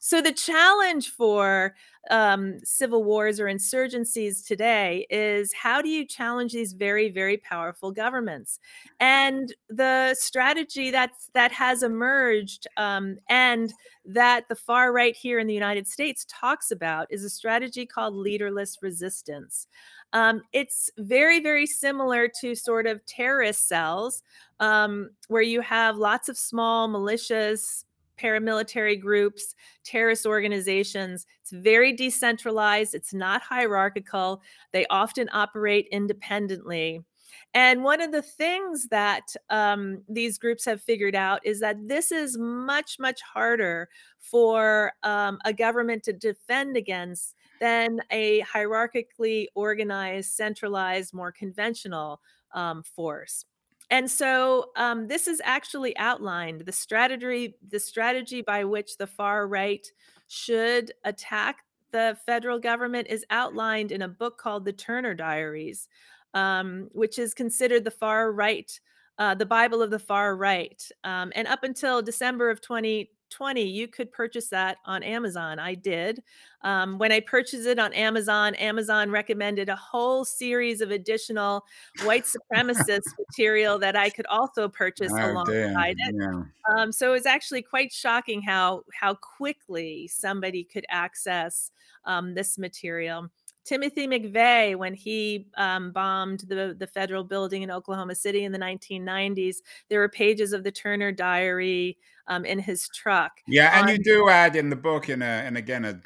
So 0.03 0.23
the 0.23 0.33
challenge 0.33 1.11
for 1.11 1.75
um, 2.11 2.59
civil 2.65 3.05
wars 3.05 3.39
or 3.39 3.45
insurgencies 3.45 4.47
today 4.47 5.07
is 5.11 5.53
how 5.53 5.83
do 5.83 5.91
you 5.91 6.07
challenge 6.07 6.55
these 6.55 6.73
very, 6.73 7.11
very 7.11 7.37
powerful 7.37 7.93
governments? 7.93 8.61
And 8.99 9.55
the 9.69 10.15
strategy 10.19 10.91
that's 10.91 11.29
that 11.35 11.53
has 11.53 11.83
emerged 11.83 12.67
um, 12.79 13.19
and 13.29 13.75
that 14.05 14.49
the 14.49 14.55
far 14.55 14.93
right 14.93 15.15
here 15.15 15.39
in 15.39 15.47
the 15.47 15.55
United 15.55 15.87
States 15.87 16.27
talks 16.29 16.71
about 16.71 17.07
is 17.11 17.25
a 17.25 17.31
strategy 17.31 17.87
called 17.87 18.15
leaderless 18.15 18.79
resistance. 18.83 19.67
Um, 20.13 20.43
it's 20.53 20.91
very, 20.99 21.41
very 21.41 21.67
similar 21.67 22.29
to 22.41 22.55
sort 22.55 22.87
of 22.87 23.05
terrorist 23.07 23.69
cells, 23.69 24.23
um, 24.59 25.11
where 25.29 25.43
you 25.43 25.61
have 25.61 25.97
lots 25.97 26.29
of 26.29 26.37
small 26.37 26.89
militias, 26.89 27.85
paramilitary 28.19 29.01
groups, 29.01 29.55
terrorist 29.85 30.27
organizations. 30.27 31.27
It's 31.43 31.53
very 31.53 31.93
decentralized, 31.93 32.95
it's 32.95 33.15
not 33.15 33.43
hierarchical. 33.43 34.43
They 34.73 34.87
often 34.87 35.29
operate 35.33 35.89
independently. 35.91 37.05
And 37.53 37.83
one 37.83 38.01
of 38.01 38.13
the 38.13 38.23
things 38.23 38.89
that 38.89 39.35
um, 39.49 40.03
these 40.09 40.39
groups 40.39 40.65
have 40.67 40.81
figured 40.81 41.17
out 41.17 41.45
is 41.45 41.59
that 41.61 41.89
this 41.89 42.13
is 42.13 42.39
much, 42.39 42.99
much 43.01 43.21
harder 43.23 43.89
for 44.19 44.93
um, 45.03 45.39
a 45.45 45.53
government 45.53 46.05
to 46.05 46.13
defend 46.13 46.77
against 46.77 47.35
than 47.61 48.01
a 48.11 48.43
hierarchically 48.43 49.47
organized, 49.55 50.31
centralized, 50.31 51.13
more 51.13 51.33
conventional 51.33 52.21
um, 52.55 52.83
force. 52.83 53.45
And 53.91 54.09
so 54.09 54.71
um, 54.77 55.09
this 55.09 55.27
is 55.27 55.43
actually 55.45 55.97
outlined 55.99 56.63
the 56.63 56.73
strategy 56.73 57.57
the 57.69 57.81
strategy 57.81 58.41
by 58.41 58.65
which 58.65 58.97
the 58.97 59.07
far 59.07 59.49
right 59.49 59.85
should 60.29 60.93
attack 61.05 61.65
the 61.91 62.17
federal 62.25 62.61
government 62.61 63.09
is 63.11 63.25
outlined 63.31 63.91
in 63.91 64.03
a 64.03 64.09
book 64.09 64.39
called 64.39 64.65
the 64.65 64.73
Turner 64.73 65.13
Diaries, 65.13 65.89
um, 66.35 66.89
which 66.93 67.19
is 67.19 67.35
considered 67.35 67.85
the 67.85 67.91
far 67.91 68.33
right, 68.33 68.79
uh, 69.19 69.35
the 69.35 69.47
Bible 69.47 69.83
of 69.83 69.91
the 69.91 69.99
far 69.99 70.37
right. 70.37 70.83
Um, 71.05 71.33
and 71.35 71.47
up 71.49 71.63
until 71.63 72.03
December 72.03 72.51
of 72.51 72.61
20, 72.61 73.11
20 73.31 73.63
you 73.63 73.89
could 73.89 74.13
purchase 74.13 74.49
that 74.49 74.77
on 74.85 75.03
amazon 75.03 75.59
i 75.59 75.75
did 75.75 76.23
um, 76.63 76.99
when 76.99 77.13
i 77.13 77.21
purchased 77.21 77.67
it 77.67 77.79
on 77.79 77.93
amazon 77.95 78.55
amazon 78.57 79.11
recommended 79.11 79.69
a 79.69 79.77
whole 79.77 80.25
series 80.25 80.81
of 80.81 80.91
additional 80.91 81.65
white 82.03 82.25
supremacist 82.25 83.01
material 83.31 83.79
that 83.79 83.97
i 83.97 84.11
could 84.11 84.27
also 84.27 84.69
purchase 84.69 85.13
oh, 85.15 85.33
alongside 85.33 85.97
damn. 85.99 86.09
it 86.09 86.15
yeah. 86.21 86.43
um, 86.77 86.93
so 86.93 87.11
it 87.11 87.13
was 87.13 87.27
actually 87.27 87.63
quite 87.63 87.93
shocking 87.93 88.43
how 88.43 88.83
how 88.93 89.15
quickly 89.15 90.09
somebody 90.09 90.65
could 90.65 90.85
access 90.91 91.71
um, 92.05 92.35
this 92.35 92.59
material 92.59 93.29
Timothy 93.65 94.07
McVeigh, 94.07 94.77
when 94.77 94.95
he 94.95 95.47
um, 95.57 95.93
bombed 95.93 96.41
the, 96.41 96.75
the 96.79 96.87
federal 96.87 97.25
building 97.25 97.63
in 97.63 97.71
Oklahoma 97.71 98.15
City 98.15 98.45
in 98.45 98.53
the 98.53 98.59
1990s, 98.59 99.57
there 99.89 100.01
were 100.01 100.09
pages 100.09 100.53
of 100.53 100.65
the 100.65 100.73
Turner 100.73 101.13
Diary 101.13 101.99
um, 102.27 102.45
in 102.45 102.59
his 102.59 102.89
truck. 102.89 103.33
Yeah, 103.47 103.79
and 103.79 103.91
you 103.91 104.03
do 104.03 104.29
add 104.29 104.57
in 104.57 104.71
the 104.71 104.77
book, 104.77 105.09
in 105.09 105.21
a, 105.23 105.25
and 105.25 105.57
again, 105.57 105.85
a, 105.85 106.01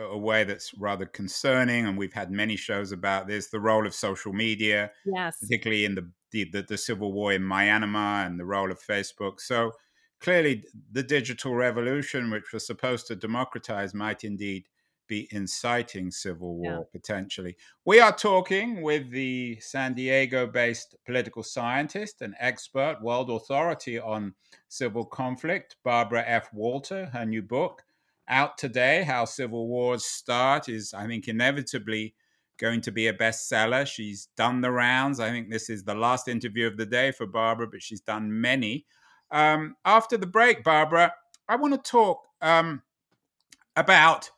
a 0.00 0.18
way 0.18 0.44
that's 0.44 0.74
rather 0.74 1.06
concerning, 1.06 1.86
and 1.86 1.96
we've 1.96 2.12
had 2.12 2.30
many 2.30 2.56
shows 2.56 2.92
about 2.92 3.26
this 3.26 3.48
the 3.48 3.60
role 3.60 3.86
of 3.86 3.94
social 3.94 4.32
media, 4.32 4.90
yes, 5.04 5.38
particularly 5.40 5.84
in 5.84 5.94
the, 5.94 6.10
the, 6.32 6.64
the 6.68 6.76
civil 6.76 7.12
war 7.12 7.32
in 7.32 7.42
Myanmar 7.42 8.26
and 8.26 8.38
the 8.38 8.44
role 8.44 8.70
of 8.70 8.80
Facebook. 8.80 9.40
So 9.40 9.72
clearly, 10.20 10.64
the 10.92 11.02
digital 11.02 11.54
revolution, 11.54 12.30
which 12.30 12.52
was 12.52 12.66
supposed 12.66 13.06
to 13.06 13.16
democratize, 13.16 13.94
might 13.94 14.24
indeed 14.24 14.64
be 15.06 15.28
inciting 15.30 16.10
civil 16.10 16.56
war 16.56 16.72
yeah. 16.72 16.80
potentially. 16.92 17.56
We 17.84 18.00
are 18.00 18.14
talking 18.14 18.82
with 18.82 19.10
the 19.10 19.58
San 19.60 19.94
Diego 19.94 20.46
based 20.46 20.96
political 21.04 21.42
scientist 21.42 22.22
and 22.22 22.34
expert, 22.38 22.98
world 23.02 23.30
authority 23.30 23.98
on 23.98 24.34
civil 24.68 25.04
conflict, 25.04 25.76
Barbara 25.84 26.24
F. 26.26 26.48
Walter. 26.52 27.06
Her 27.06 27.24
new 27.24 27.42
book, 27.42 27.82
out 28.28 28.58
today, 28.58 29.04
How 29.04 29.24
Civil 29.24 29.68
Wars 29.68 30.04
Start, 30.04 30.68
is, 30.68 30.92
I 30.92 31.06
think, 31.06 31.28
inevitably 31.28 32.14
going 32.58 32.80
to 32.82 32.92
be 32.92 33.06
a 33.06 33.12
bestseller. 33.12 33.86
She's 33.86 34.28
done 34.36 34.60
the 34.60 34.70
rounds. 34.70 35.20
I 35.20 35.30
think 35.30 35.50
this 35.50 35.68
is 35.70 35.84
the 35.84 35.94
last 35.94 36.28
interview 36.28 36.66
of 36.66 36.76
the 36.76 36.86
day 36.86 37.12
for 37.12 37.26
Barbara, 37.26 37.68
but 37.70 37.82
she's 37.82 38.00
done 38.00 38.40
many. 38.40 38.86
Um, 39.30 39.76
after 39.84 40.16
the 40.16 40.26
break, 40.26 40.64
Barbara, 40.64 41.12
I 41.48 41.56
want 41.56 41.74
to 41.74 41.90
talk 41.90 42.26
um, 42.40 42.82
about 43.76 44.30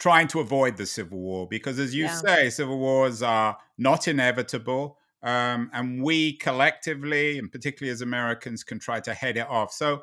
trying 0.00 0.26
to 0.26 0.40
avoid 0.40 0.76
the 0.76 0.86
civil 0.86 1.18
war 1.18 1.46
because 1.46 1.78
as 1.78 1.94
you 1.94 2.04
yeah. 2.04 2.14
say 2.14 2.50
civil 2.50 2.78
wars 2.78 3.22
are 3.22 3.56
not 3.78 4.08
inevitable 4.08 4.98
Um, 5.22 5.70
and 5.74 6.02
we 6.02 6.38
collectively, 6.38 7.38
and 7.38 7.52
particularly 7.52 7.92
as 7.92 8.00
Americans, 8.00 8.64
can 8.64 8.78
try 8.78 9.00
to 9.00 9.12
head 9.12 9.36
it 9.36 9.46
off. 9.46 9.72
So, 9.72 10.02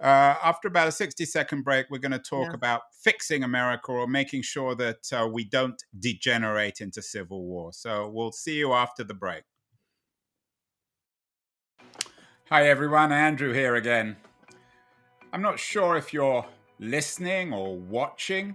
uh, 0.00 0.34
after 0.42 0.68
about 0.68 0.88
a 0.88 0.92
60 0.92 1.24
second 1.24 1.62
break, 1.62 1.86
we're 1.90 1.98
going 1.98 2.12
to 2.12 2.18
talk 2.18 2.48
yeah. 2.48 2.54
about 2.54 2.82
fixing 3.02 3.42
America 3.42 3.90
or 3.90 4.06
making 4.06 4.42
sure 4.42 4.74
that 4.76 5.12
uh, 5.12 5.26
we 5.26 5.44
don't 5.44 5.82
degenerate 5.98 6.80
into 6.80 7.02
civil 7.02 7.44
war. 7.44 7.72
So, 7.72 8.08
we'll 8.08 8.32
see 8.32 8.56
you 8.56 8.72
after 8.72 9.02
the 9.02 9.14
break. 9.14 9.42
Hi, 12.48 12.68
everyone. 12.68 13.10
Andrew 13.10 13.52
here 13.52 13.74
again. 13.74 14.16
I'm 15.32 15.42
not 15.42 15.58
sure 15.58 15.96
if 15.96 16.12
you're 16.12 16.46
listening 16.78 17.52
or 17.52 17.76
watching 17.76 18.54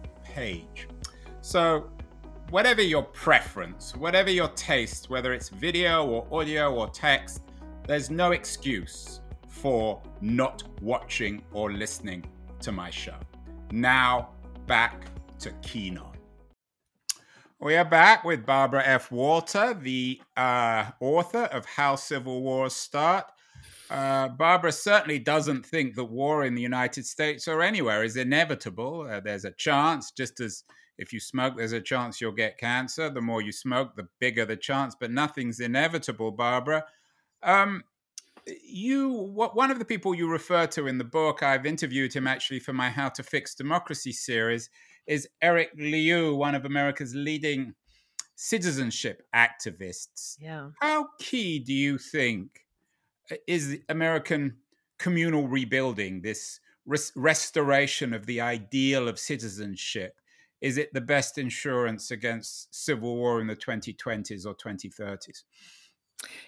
page. 0.33 0.87
So, 1.41 1.89
whatever 2.49 2.81
your 2.81 3.03
preference, 3.03 3.95
whatever 3.95 4.29
your 4.29 4.49
taste, 4.49 5.09
whether 5.09 5.33
it's 5.33 5.49
video 5.49 6.05
or 6.05 6.27
audio 6.31 6.73
or 6.73 6.89
text, 6.89 7.41
there's 7.87 8.09
no 8.09 8.31
excuse 8.31 9.21
for 9.47 10.01
not 10.21 10.63
watching 10.81 11.43
or 11.51 11.71
listening 11.71 12.23
to 12.61 12.71
my 12.71 12.89
show. 12.89 13.17
Now, 13.71 14.29
back 14.67 15.05
to 15.39 15.51
Keen 15.61 15.97
On. 15.97 16.11
We 17.59 17.75
are 17.75 17.85
back 17.85 18.23
with 18.23 18.45
Barbara 18.45 18.83
F. 18.85 19.11
Walter, 19.11 19.73
the 19.73 20.19
uh, 20.35 20.85
author 20.99 21.43
of 21.43 21.65
How 21.65 21.95
Civil 21.95 22.41
Wars 22.41 22.73
Start. 22.73 23.31
Uh, 23.91 24.29
Barbara 24.29 24.71
certainly 24.71 25.19
doesn't 25.19 25.65
think 25.65 25.95
that 25.95 26.05
war 26.05 26.45
in 26.45 26.55
the 26.55 26.61
United 26.61 27.05
States 27.05 27.45
or 27.45 27.61
anywhere 27.61 28.05
is 28.05 28.15
inevitable. 28.15 29.01
Uh, 29.01 29.19
there's 29.19 29.43
a 29.43 29.51
chance, 29.51 30.11
just 30.11 30.39
as 30.39 30.63
if 30.97 31.11
you 31.11 31.19
smoke, 31.19 31.55
there's 31.57 31.73
a 31.73 31.81
chance 31.81 32.21
you'll 32.21 32.31
get 32.31 32.57
cancer. 32.57 33.09
The 33.09 33.19
more 33.19 33.41
you 33.41 33.51
smoke, 33.51 33.97
the 33.97 34.07
bigger 34.21 34.45
the 34.45 34.55
chance, 34.55 34.95
but 34.97 35.11
nothing's 35.11 35.59
inevitable, 35.59 36.31
Barbara. 36.31 36.85
Um, 37.43 37.83
you, 38.63 39.09
what, 39.09 39.57
one 39.57 39.71
of 39.71 39.79
the 39.79 39.83
people 39.83 40.15
you 40.15 40.29
refer 40.29 40.67
to 40.67 40.87
in 40.87 40.97
the 40.97 41.03
book, 41.03 41.43
I've 41.43 41.65
interviewed 41.65 42.13
him 42.13 42.27
actually 42.27 42.59
for 42.59 42.71
my 42.71 42.89
How 42.89 43.09
to 43.09 43.23
Fix 43.23 43.55
Democracy 43.55 44.13
series, 44.13 44.69
is 45.05 45.27
Eric 45.41 45.71
Liu, 45.75 46.33
one 46.33 46.55
of 46.55 46.63
America's 46.63 47.13
leading 47.13 47.73
citizenship 48.35 49.23
activists. 49.35 50.37
Yeah. 50.39 50.69
How 50.79 51.09
key 51.19 51.59
do 51.59 51.73
you 51.73 51.97
think 51.97 52.61
Uh, 53.31 53.35
is 53.47 53.79
American 53.89 54.57
communal 54.99 55.47
rebuilding, 55.47 56.21
this 56.21 56.59
res- 56.85 57.11
restoration 57.15 58.13
of 58.13 58.25
the 58.25 58.41
ideal 58.41 59.07
of 59.07 59.17
citizenship, 59.17 60.19
is 60.61 60.77
it 60.77 60.93
the 60.93 61.01
best 61.01 61.37
insurance 61.37 62.11
against 62.11 62.73
civil 62.73 63.15
war 63.15 63.41
in 63.41 63.47
the 63.47 63.55
2020s 63.55 64.45
or 64.45 64.55
2030s? 64.55 65.43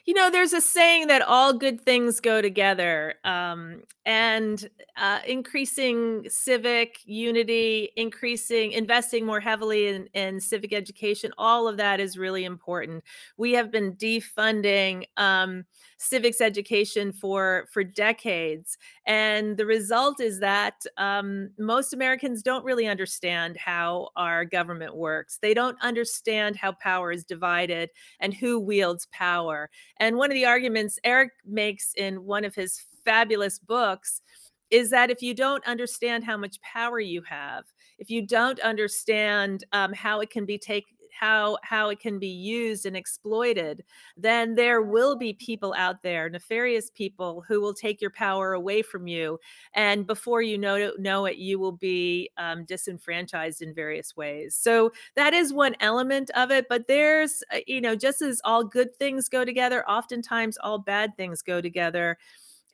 You 0.05 0.13
know, 0.13 0.29
there's 0.29 0.53
a 0.53 0.61
saying 0.61 1.07
that 1.07 1.21
all 1.21 1.53
good 1.53 1.81
things 1.81 2.19
go 2.19 2.41
together, 2.41 3.15
um, 3.23 3.83
and 4.05 4.69
uh, 4.97 5.19
increasing 5.25 6.27
civic 6.29 6.99
unity, 7.05 7.89
increasing, 7.95 8.73
investing 8.73 9.25
more 9.25 9.39
heavily 9.39 9.87
in, 9.87 10.07
in, 10.13 10.41
civic 10.41 10.73
education, 10.73 11.31
all 11.37 11.69
of 11.69 11.77
that 11.77 12.01
is 12.01 12.17
really 12.17 12.43
important. 12.43 13.01
We 13.37 13.53
have 13.53 13.71
been 13.71 13.93
defunding 13.93 15.05
um, 15.15 15.63
civics 15.97 16.41
education 16.41 17.13
for 17.13 17.67
for 17.71 17.83
decades, 17.83 18.77
and 19.07 19.55
the 19.55 19.65
result 19.65 20.19
is 20.19 20.39
that 20.41 20.85
um, 20.97 21.51
most 21.57 21.93
Americans 21.93 22.43
don't 22.43 22.65
really 22.65 22.87
understand 22.87 23.55
how 23.55 24.09
our 24.17 24.43
government 24.43 24.95
works. 24.97 25.39
They 25.41 25.53
don't 25.53 25.81
understand 25.81 26.57
how 26.57 26.73
power 26.73 27.11
is 27.13 27.23
divided 27.23 27.89
and 28.19 28.33
who 28.33 28.59
wields 28.59 29.07
power. 29.13 29.62
And 29.97 30.17
one 30.17 30.31
of 30.31 30.35
the 30.35 30.45
arguments 30.45 30.99
Eric 31.03 31.31
makes 31.45 31.93
in 31.95 32.23
one 32.25 32.45
of 32.45 32.55
his 32.55 32.81
fabulous 33.05 33.59
books 33.59 34.21
is 34.69 34.89
that 34.89 35.11
if 35.11 35.21
you 35.21 35.33
don't 35.35 35.65
understand 35.67 36.23
how 36.23 36.35
much 36.35 36.59
power 36.61 36.99
you 36.99 37.21
have, 37.23 37.63
if 37.99 38.09
you 38.09 38.25
don't 38.25 38.59
understand 38.61 39.63
um, 39.71 39.93
how 39.93 40.19
it 40.19 40.31
can 40.31 40.45
be 40.45 40.57
taken 40.57 40.92
how 41.17 41.57
how 41.63 41.89
it 41.89 41.99
can 41.99 42.19
be 42.19 42.27
used 42.27 42.85
and 42.85 42.95
exploited 42.95 43.83
then 44.17 44.55
there 44.55 44.81
will 44.81 45.15
be 45.15 45.33
people 45.33 45.73
out 45.77 46.01
there 46.01 46.29
nefarious 46.29 46.89
people 46.89 47.43
who 47.47 47.61
will 47.61 47.73
take 47.73 48.01
your 48.01 48.09
power 48.11 48.53
away 48.53 48.81
from 48.81 49.07
you 49.07 49.39
and 49.73 50.05
before 50.07 50.41
you 50.41 50.57
know 50.57 50.75
it, 50.75 50.99
know 50.99 51.25
it 51.25 51.37
you 51.37 51.59
will 51.59 51.71
be 51.71 52.29
um, 52.37 52.65
disenfranchised 52.65 53.61
in 53.61 53.73
various 53.73 54.15
ways. 54.15 54.55
So 54.55 54.91
that 55.15 55.33
is 55.33 55.53
one 55.53 55.75
element 55.79 56.29
of 56.35 56.51
it 56.51 56.67
but 56.69 56.87
there's 56.87 57.43
uh, 57.53 57.59
you 57.67 57.81
know 57.81 57.95
just 57.95 58.21
as 58.21 58.41
all 58.43 58.63
good 58.63 58.95
things 58.97 59.29
go 59.29 59.45
together 59.45 59.87
oftentimes 59.89 60.57
all 60.61 60.79
bad 60.79 61.15
things 61.17 61.41
go 61.41 61.61
together 61.61 62.17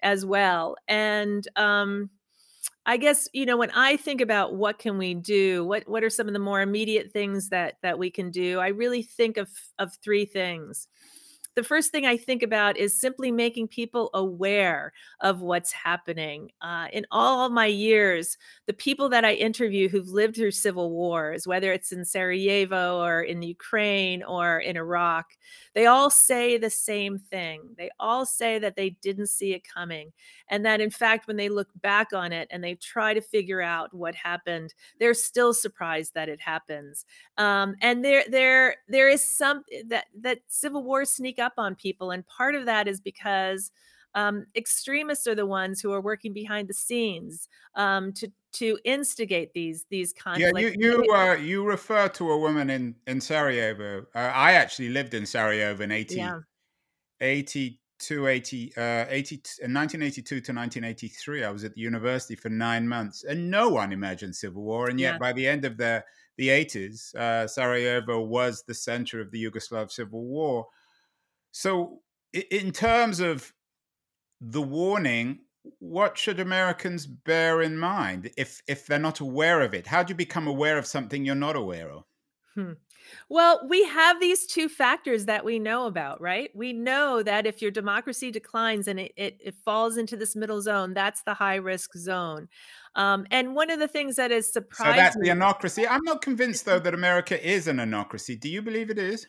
as 0.01 0.25
well. 0.25 0.75
And 0.87 1.47
um 1.55 2.09
I 2.89 2.97
guess 2.97 3.27
you 3.33 3.45
know 3.45 3.55
when 3.55 3.69
I 3.69 3.97
think 3.97 4.19
about 4.19 4.55
what 4.55 4.79
can 4.79 4.97
we 4.97 5.13
do, 5.13 5.63
what 5.63 5.87
what 5.87 6.03
are 6.03 6.09
some 6.09 6.25
of 6.27 6.33
the 6.33 6.39
more 6.39 6.59
immediate 6.59 7.11
things 7.11 7.49
that 7.49 7.75
that 7.83 7.99
we 7.99 8.09
can 8.09 8.31
do? 8.31 8.59
I 8.59 8.69
really 8.69 9.03
think 9.03 9.37
of 9.37 9.47
of 9.77 9.91
three 10.03 10.25
things 10.25 10.87
the 11.59 11.63
first 11.65 11.91
thing 11.91 12.05
I 12.05 12.15
think 12.15 12.41
about 12.41 12.77
is 12.77 12.93
simply 12.93 13.33
making 13.33 13.67
people 13.67 14.09
aware 14.13 14.93
of 15.19 15.41
what's 15.41 15.73
happening. 15.73 16.51
Uh, 16.61 16.87
in 16.93 17.05
all 17.11 17.49
my 17.49 17.65
years, 17.65 18.37
the 18.65 18.71
people 18.71 19.09
that 19.09 19.25
I 19.25 19.33
interview 19.33 19.89
who've 19.89 20.07
lived 20.07 20.37
through 20.37 20.51
civil 20.51 20.91
wars, 20.91 21.45
whether 21.45 21.73
it's 21.73 21.91
in 21.91 22.05
Sarajevo 22.05 23.03
or 23.03 23.23
in 23.23 23.41
Ukraine 23.41 24.23
or 24.23 24.59
in 24.59 24.77
Iraq, 24.77 25.33
they 25.73 25.85
all 25.85 26.09
say 26.09 26.57
the 26.57 26.69
same 26.69 27.19
thing. 27.19 27.75
They 27.77 27.89
all 27.99 28.25
say 28.25 28.57
that 28.59 28.77
they 28.77 28.91
didn't 29.01 29.27
see 29.27 29.53
it 29.53 29.67
coming. 29.67 30.13
And 30.47 30.65
that, 30.65 30.79
in 30.79 30.89
fact, 30.89 31.27
when 31.27 31.35
they 31.35 31.49
look 31.49 31.67
back 31.81 32.13
on 32.13 32.31
it 32.31 32.47
and 32.51 32.63
they 32.63 32.75
try 32.75 33.13
to 33.13 33.21
figure 33.21 33.61
out 33.61 33.93
what 33.93 34.15
happened, 34.15 34.73
they're 34.97 35.13
still 35.13 35.53
surprised 35.53 36.13
that 36.13 36.29
it 36.29 36.39
happens. 36.39 37.05
Um, 37.37 37.75
and 37.81 38.03
there, 38.03 38.23
there, 38.29 38.77
there 38.87 39.09
is 39.09 39.23
some 39.23 39.65
that 39.87 40.05
that 40.21 40.39
civil 40.47 40.83
wars 40.83 41.09
sneak 41.09 41.37
up 41.37 41.48
on 41.57 41.75
people, 41.75 42.11
and 42.11 42.25
part 42.27 42.55
of 42.55 42.65
that 42.65 42.87
is 42.87 43.01
because 43.01 43.71
Um, 44.15 44.47
extremists 44.55 45.27
are 45.27 45.35
the 45.35 45.45
ones 45.45 45.81
who 45.81 45.93
are 45.93 46.01
working 46.01 46.33
behind 46.33 46.67
the 46.67 46.73
scenes 46.73 47.47
um, 47.75 48.11
to 48.13 48.31
to 48.53 48.79
instigate 48.83 49.53
these 49.53 49.85
these 49.89 50.13
conflicts. 50.13 50.59
Yeah, 50.59 50.71
you 50.71 51.03
you 51.05 51.13
uh, 51.13 51.35
you 51.35 51.63
refer 51.63 52.07
to 52.09 52.31
a 52.31 52.37
woman 52.37 52.69
in 52.71 52.95
in 53.05 53.21
Sarajevo. 53.21 54.07
Uh, 54.15 54.17
I 54.17 54.53
actually 54.53 54.89
lived 54.89 55.13
in 55.13 55.25
Sarajevo 55.27 55.83
in 55.83 55.91
80, 55.91 56.15
yeah. 56.15 56.39
82, 57.21 58.27
80, 58.27 58.73
uh, 58.77 59.05
80, 59.09 59.35
1982 59.67 60.23
to 60.23 60.35
1983. 60.35 61.43
I 61.43 61.51
was 61.51 61.63
at 61.63 61.75
the 61.75 61.81
university 61.81 62.35
for 62.35 62.49
nine 62.49 62.87
months, 62.87 63.23
and 63.23 63.51
no 63.51 63.69
one 63.69 63.93
imagined 63.93 64.35
civil 64.35 64.63
war. 64.63 64.89
And 64.89 64.99
yet, 64.99 65.13
yeah. 65.13 65.17
by 65.19 65.33
the 65.33 65.47
end 65.47 65.65
of 65.65 65.77
the 65.77 66.03
the 66.37 66.47
80s, 66.47 67.13
uh, 67.15 67.47
Sarajevo 67.47 68.21
was 68.21 68.63
the 68.63 68.73
center 68.73 69.19
of 69.19 69.29
the 69.29 69.43
Yugoslav 69.43 69.91
civil 69.91 70.23
war. 70.23 70.67
So, 71.51 72.01
in 72.33 72.71
terms 72.71 73.19
of 73.19 73.53
the 74.39 74.61
warning, 74.61 75.39
what 75.79 76.17
should 76.17 76.39
Americans 76.39 77.05
bear 77.05 77.61
in 77.61 77.77
mind 77.77 78.31
if 78.37 78.61
if 78.67 78.85
they're 78.85 78.99
not 78.99 79.19
aware 79.19 79.61
of 79.61 79.73
it? 79.73 79.87
How 79.87 80.03
do 80.03 80.11
you 80.11 80.15
become 80.15 80.47
aware 80.47 80.77
of 80.77 80.85
something 80.85 81.25
you're 81.25 81.35
not 81.35 81.55
aware 81.55 81.89
of? 81.89 82.03
Hmm. 82.55 82.73
Well, 83.27 83.65
we 83.67 83.83
have 83.85 84.19
these 84.19 84.45
two 84.45 84.69
factors 84.69 85.25
that 85.25 85.45
we 85.45 85.59
know 85.59 85.85
about, 85.85 86.21
right? 86.21 86.51
We 86.53 86.73
know 86.73 87.23
that 87.23 87.45
if 87.45 87.61
your 87.61 87.71
democracy 87.71 88.31
declines 88.31 88.87
and 88.87 88.99
it, 88.99 89.13
it, 89.15 89.37
it 89.43 89.55
falls 89.55 89.97
into 89.97 90.17
this 90.17 90.35
middle 90.35 90.61
zone, 90.61 90.93
that's 90.93 91.23
the 91.23 91.33
high 91.33 91.55
risk 91.55 91.95
zone. 91.95 92.49
Um, 92.95 93.25
and 93.31 93.55
one 93.55 93.69
of 93.69 93.79
the 93.79 93.87
things 93.87 94.15
that 94.17 94.31
is 94.31 94.51
surprising. 94.51 94.93
So 94.93 95.01
that's 95.01 95.17
the 95.17 95.29
anocracy. 95.29 95.85
I'm 95.89 96.03
not 96.03 96.21
convinced, 96.21 96.65
though, 96.65 96.79
that 96.85 96.93
America 96.93 97.47
is 97.47 97.67
an 97.67 97.77
anocracy. 97.77 98.39
Do 98.39 98.49
you 98.49 98.61
believe 98.61 98.89
it 98.89 98.99
is? 98.99 99.27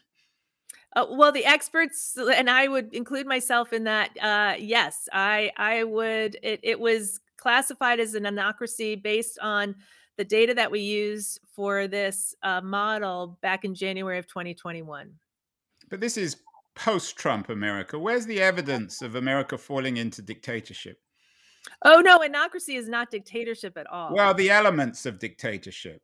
Uh, 0.96 1.06
well, 1.10 1.30
the 1.30 1.44
experts, 1.44 2.16
and 2.16 2.50
I 2.50 2.66
would 2.66 2.92
include 2.92 3.26
myself 3.26 3.72
in 3.72 3.84
that. 3.84 4.10
Uh, 4.20 4.54
yes, 4.58 5.08
I 5.12 5.52
I 5.56 5.84
would. 5.84 6.36
It, 6.42 6.60
it 6.62 6.80
was 6.80 7.20
classified 7.36 8.00
as 8.00 8.14
an 8.14 8.24
anocracy 8.24 9.00
based 9.00 9.38
on 9.40 9.76
the 10.16 10.24
data 10.24 10.52
that 10.54 10.70
we 10.70 10.80
use 10.80 11.38
for 11.54 11.86
this 11.86 12.34
uh, 12.42 12.60
model 12.60 13.38
back 13.40 13.64
in 13.64 13.74
January 13.74 14.18
of 14.18 14.26
2021. 14.26 15.10
But 15.88 16.00
this 16.00 16.16
is 16.16 16.36
post-Trump 16.74 17.48
America. 17.48 17.98
Where's 17.98 18.26
the 18.26 18.40
evidence 18.40 19.00
of 19.00 19.14
America 19.14 19.56
falling 19.56 19.96
into 19.96 20.22
dictatorship? 20.22 20.98
Oh 21.84 22.00
no, 22.00 22.18
anocracy 22.18 22.76
is 22.76 22.88
not 22.88 23.10
dictatorship 23.10 23.76
at 23.76 23.86
all. 23.86 24.14
Well, 24.14 24.34
the 24.34 24.50
elements 24.50 25.06
of 25.06 25.18
dictatorship. 25.18 26.02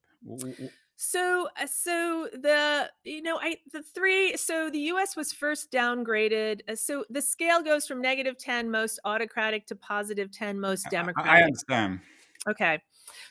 So, 0.97 1.49
uh, 1.61 1.67
so 1.67 2.29
the 2.33 2.91
you 3.05 3.21
know, 3.23 3.39
I 3.41 3.59
the 3.73 3.83
three. 3.83 4.37
So 4.37 4.71
the 4.71 4.79
U.S. 4.79 5.15
was 5.15 5.33
first 5.33 5.71
downgraded. 5.71 6.61
Uh, 6.69 6.75
so 6.75 7.05
the 7.11 7.21
scale 7.21 7.63
goes 7.63 7.87
from 7.87 8.01
negative 8.01 8.39
ten 8.39 8.71
most 8.71 8.99
autocratic 9.05 9.67
to 9.67 9.77
positive 9.77 10.31
ten 10.33 10.59
most 10.59 10.87
democratic. 10.91 11.31
I 11.31 11.43
understand. 11.43 12.01
Okay. 12.49 12.81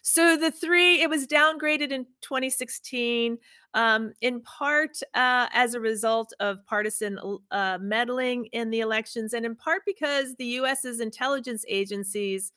So 0.01 0.37
the 0.37 0.51
three, 0.51 1.01
it 1.01 1.09
was 1.09 1.27
downgraded 1.27 1.91
in 1.91 2.05
2016, 2.21 3.37
um, 3.73 4.13
in 4.21 4.41
part 4.41 4.99
uh, 5.13 5.47
as 5.53 5.73
a 5.73 5.79
result 5.79 6.33
of 6.39 6.65
partisan 6.65 7.19
uh, 7.51 7.77
meddling 7.81 8.45
in 8.47 8.69
the 8.69 8.79
elections, 8.79 9.33
and 9.33 9.45
in 9.45 9.55
part 9.55 9.81
because 9.85 10.35
the 10.35 10.45
U.S.'s 10.45 10.99
intelligence 10.99 11.65
agencies 11.67 12.51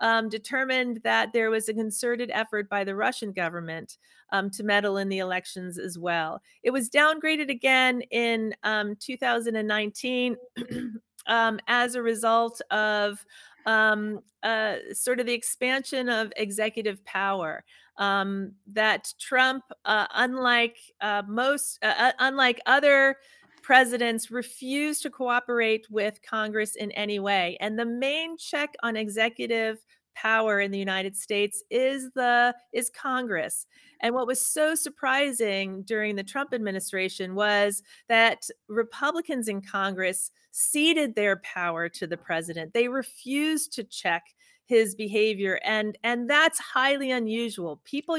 um, 0.00 0.28
determined 0.28 1.00
that 1.04 1.32
there 1.32 1.50
was 1.50 1.68
a 1.68 1.74
concerted 1.74 2.30
effort 2.32 2.68
by 2.68 2.84
the 2.84 2.94
Russian 2.94 3.32
government 3.32 3.98
um, 4.32 4.50
to 4.50 4.64
meddle 4.64 4.96
in 4.96 5.08
the 5.08 5.18
elections 5.18 5.78
as 5.78 5.98
well. 5.98 6.42
It 6.62 6.70
was 6.70 6.90
downgraded 6.90 7.50
again 7.50 8.02
in 8.10 8.54
um, 8.64 8.96
2019 8.96 10.36
um, 11.26 11.60
as 11.68 11.94
a 11.94 12.02
result 12.02 12.60
of 12.70 13.24
um, 13.66 14.20
uh, 14.42 14.76
sort 14.92 15.20
of 15.20 15.26
the 15.26 15.32
expansion 15.32 16.08
of 16.08 16.32
executive 16.36 17.04
power. 17.04 17.64
Um, 17.96 18.54
that 18.66 19.14
Trump, 19.20 19.62
uh, 19.84 20.06
unlike 20.14 20.78
uh, 21.00 21.22
most, 21.28 21.78
uh, 21.80 21.94
uh, 21.96 22.12
unlike 22.18 22.60
other 22.66 23.16
presidents 23.64 24.30
refuse 24.30 25.00
to 25.00 25.08
cooperate 25.08 25.86
with 25.90 26.20
Congress 26.22 26.76
in 26.76 26.90
any 26.92 27.18
way. 27.18 27.56
And 27.60 27.78
the 27.78 27.86
main 27.86 28.36
check 28.36 28.74
on 28.82 28.94
executive 28.94 29.78
power 30.14 30.60
in 30.60 30.70
the 30.70 30.78
United 30.78 31.16
States 31.16 31.64
is 31.70 32.10
the 32.14 32.54
is 32.74 32.90
Congress. 32.90 33.66
And 34.02 34.14
what 34.14 34.26
was 34.26 34.46
so 34.46 34.74
surprising 34.74 35.82
during 35.82 36.14
the 36.14 36.22
Trump 36.22 36.52
administration 36.52 37.34
was 37.34 37.82
that 38.10 38.46
Republicans 38.68 39.48
in 39.48 39.62
Congress 39.62 40.30
ceded 40.50 41.14
their 41.14 41.36
power 41.36 41.88
to 41.88 42.06
the 42.06 42.18
president. 42.18 42.74
They 42.74 42.88
refused 42.88 43.72
to 43.72 43.84
check 43.84 44.24
his 44.66 44.94
behavior 44.94 45.58
and 45.64 45.96
and 46.04 46.28
that's 46.28 46.58
highly 46.58 47.10
unusual. 47.10 47.80
People 47.84 48.16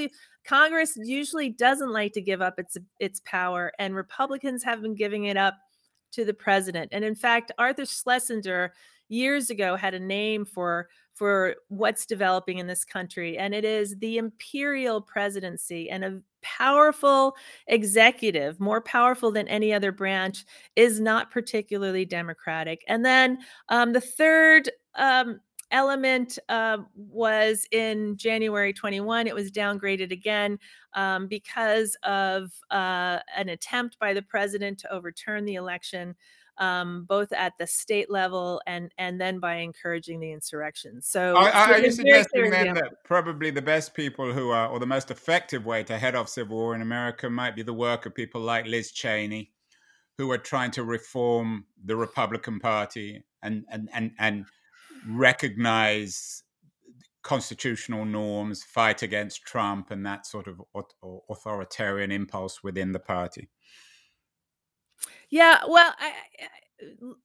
Congress 0.48 0.98
usually 0.98 1.50
doesn't 1.50 1.92
like 1.92 2.14
to 2.14 2.22
give 2.22 2.42
up 2.42 2.60
its 2.60 2.78
its 3.00 3.22
power, 3.26 3.72
and 3.80 3.96
Republicans 3.96 4.64
have 4.64 4.82
been 4.82 4.96
giving 4.96 5.26
it 5.26 5.38
up 5.38 5.56
to 6.12 6.24
the 6.26 6.34
president. 6.34 6.90
And 6.92 7.04
in 7.04 7.16
fact, 7.16 7.52
Arthur 7.58 7.86
Schlesinger 7.86 8.74
years 9.10 9.50
ago 9.50 9.76
had 9.76 9.94
a 9.94 10.00
name 10.00 10.46
for 10.46 10.88
for 11.14 11.56
what's 11.70 12.06
developing 12.06 12.58
in 12.58 12.68
this 12.68 12.84
country 12.84 13.38
and 13.38 13.54
it 13.54 13.64
is 13.64 13.96
the 14.00 14.18
imperial 14.18 15.00
presidency 15.00 15.90
and 15.90 16.04
a 16.04 16.20
powerful 16.42 17.36
executive 17.68 18.60
more 18.60 18.82
powerful 18.82 19.32
than 19.32 19.48
any 19.48 19.72
other 19.74 19.92
branch 19.92 20.44
is 20.76 21.00
not 21.00 21.32
particularly 21.32 22.04
democratic 22.04 22.84
and 22.88 23.06
then 23.06 23.38
um, 23.70 23.94
the 23.94 24.02
third 24.02 24.70
um, 24.96 25.40
element 25.72 26.38
uh, 26.50 26.78
was 26.96 27.68
in 27.72 28.18
January 28.18 28.74
21. 28.74 29.28
It 29.28 29.36
was 29.36 29.52
downgraded 29.52 30.12
again 30.12 30.60
um, 30.94 31.28
because 31.28 31.98
of 32.04 32.52
uh, 32.72 33.20
an 33.36 33.50
attempt 33.50 33.98
by 34.00 34.14
the 34.14 34.22
president 34.22 34.80
to 34.80 34.94
overturn 34.94 35.46
the 35.46 35.56
election. 35.56 36.16
Um, 36.58 37.04
both 37.04 37.34
at 37.34 37.52
the 37.60 37.68
state 37.68 38.10
level 38.10 38.62
and 38.66 38.90
and 38.98 39.20
then 39.20 39.42
by 39.42 39.56
encouraging 39.56 40.22
the 40.22 40.32
insurrection. 40.32 41.02
So, 41.02 41.36
are, 41.36 41.80
you 41.80 41.92
suggesting 41.92 42.50
then 42.50 42.76
that 42.76 43.04
probably 43.04 43.52
the 43.52 43.62
best 43.62 43.94
people 43.94 44.32
who 44.32 44.52
are, 44.52 44.70
or 44.70 44.80
the 44.80 44.86
most 44.86 45.12
effective 45.12 45.66
way 45.66 45.84
to 45.84 45.98
head 45.98 46.16
off 46.16 46.30
civil 46.30 46.56
war 46.56 46.74
in 46.74 46.82
America 46.82 47.30
might 47.30 47.58
be 47.58 47.62
the 47.62 47.74
work 47.74 48.06
of 48.06 48.16
people 48.16 48.40
like 48.40 48.68
Liz 48.68 48.94
Cheney, 48.94 49.52
who 50.18 50.32
are 50.32 50.38
trying 50.38 50.72
to 50.72 50.86
reform 50.86 51.66
the 51.84 51.98
Republican 51.98 52.62
Party 52.62 53.26
and 53.44 53.66
and 53.70 53.90
and 53.94 54.12
and 54.18 54.46
recognize 55.08 56.44
constitutional 57.24 58.06
norms, 58.06 58.64
fight 58.64 59.02
against 59.02 59.44
Trump, 59.44 59.90
and 59.90 60.06
that 60.06 60.26
sort 60.26 60.48
of 60.48 60.62
authoritarian 61.30 62.12
impulse 62.12 62.64
within 62.64 62.92
the 62.92 63.00
party. 63.00 63.50
Yeah, 65.30 65.60
well, 65.68 65.94
I, 66.00 66.14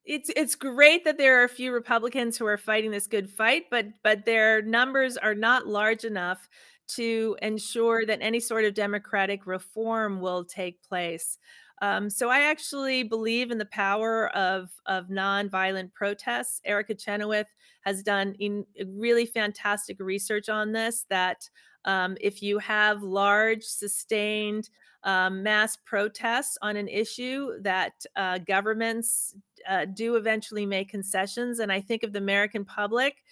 it's 0.04 0.30
it's 0.36 0.54
great 0.54 1.04
that 1.04 1.18
there 1.18 1.40
are 1.40 1.44
a 1.44 1.48
few 1.48 1.72
Republicans 1.72 2.38
who 2.38 2.46
are 2.46 2.56
fighting 2.56 2.90
this 2.90 3.06
good 3.06 3.28
fight, 3.30 3.64
but 3.70 3.86
but 4.02 4.24
their 4.24 4.62
numbers 4.62 5.16
are 5.16 5.34
not 5.34 5.66
large 5.66 6.04
enough 6.04 6.48
to 6.88 7.36
ensure 7.42 8.04
that 8.06 8.18
any 8.20 8.40
sort 8.40 8.64
of 8.64 8.74
democratic 8.74 9.46
reform 9.46 10.20
will 10.20 10.44
take 10.44 10.82
place. 10.82 11.38
Um, 11.82 12.10
so 12.10 12.28
I 12.28 12.40
actually 12.40 13.04
believe 13.04 13.50
in 13.50 13.58
the 13.58 13.66
power 13.66 14.28
of 14.36 14.70
of 14.86 15.08
nonviolent 15.08 15.92
protests. 15.94 16.60
Erica 16.64 16.94
Chenoweth 16.94 17.48
has 17.82 18.02
done 18.02 18.34
in 18.38 18.64
really 18.86 19.26
fantastic 19.26 19.98
research 20.00 20.48
on 20.48 20.72
this. 20.72 21.06
That 21.08 21.48
um, 21.84 22.16
if 22.20 22.42
you 22.42 22.58
have 22.58 23.02
large, 23.02 23.62
sustained 23.62 24.68
um, 25.04 25.42
mass 25.42 25.76
protests 25.76 26.58
on 26.60 26.76
an 26.76 26.88
issue, 26.88 27.60
that 27.62 27.92
uh, 28.16 28.38
governments 28.38 29.34
uh, 29.68 29.86
do 29.86 30.16
eventually 30.16 30.66
make 30.66 30.90
concessions. 30.90 31.58
And 31.58 31.72
I 31.72 31.80
think 31.80 32.02
of 32.02 32.12
the 32.12 32.18
American 32.18 32.64
public 32.64 33.22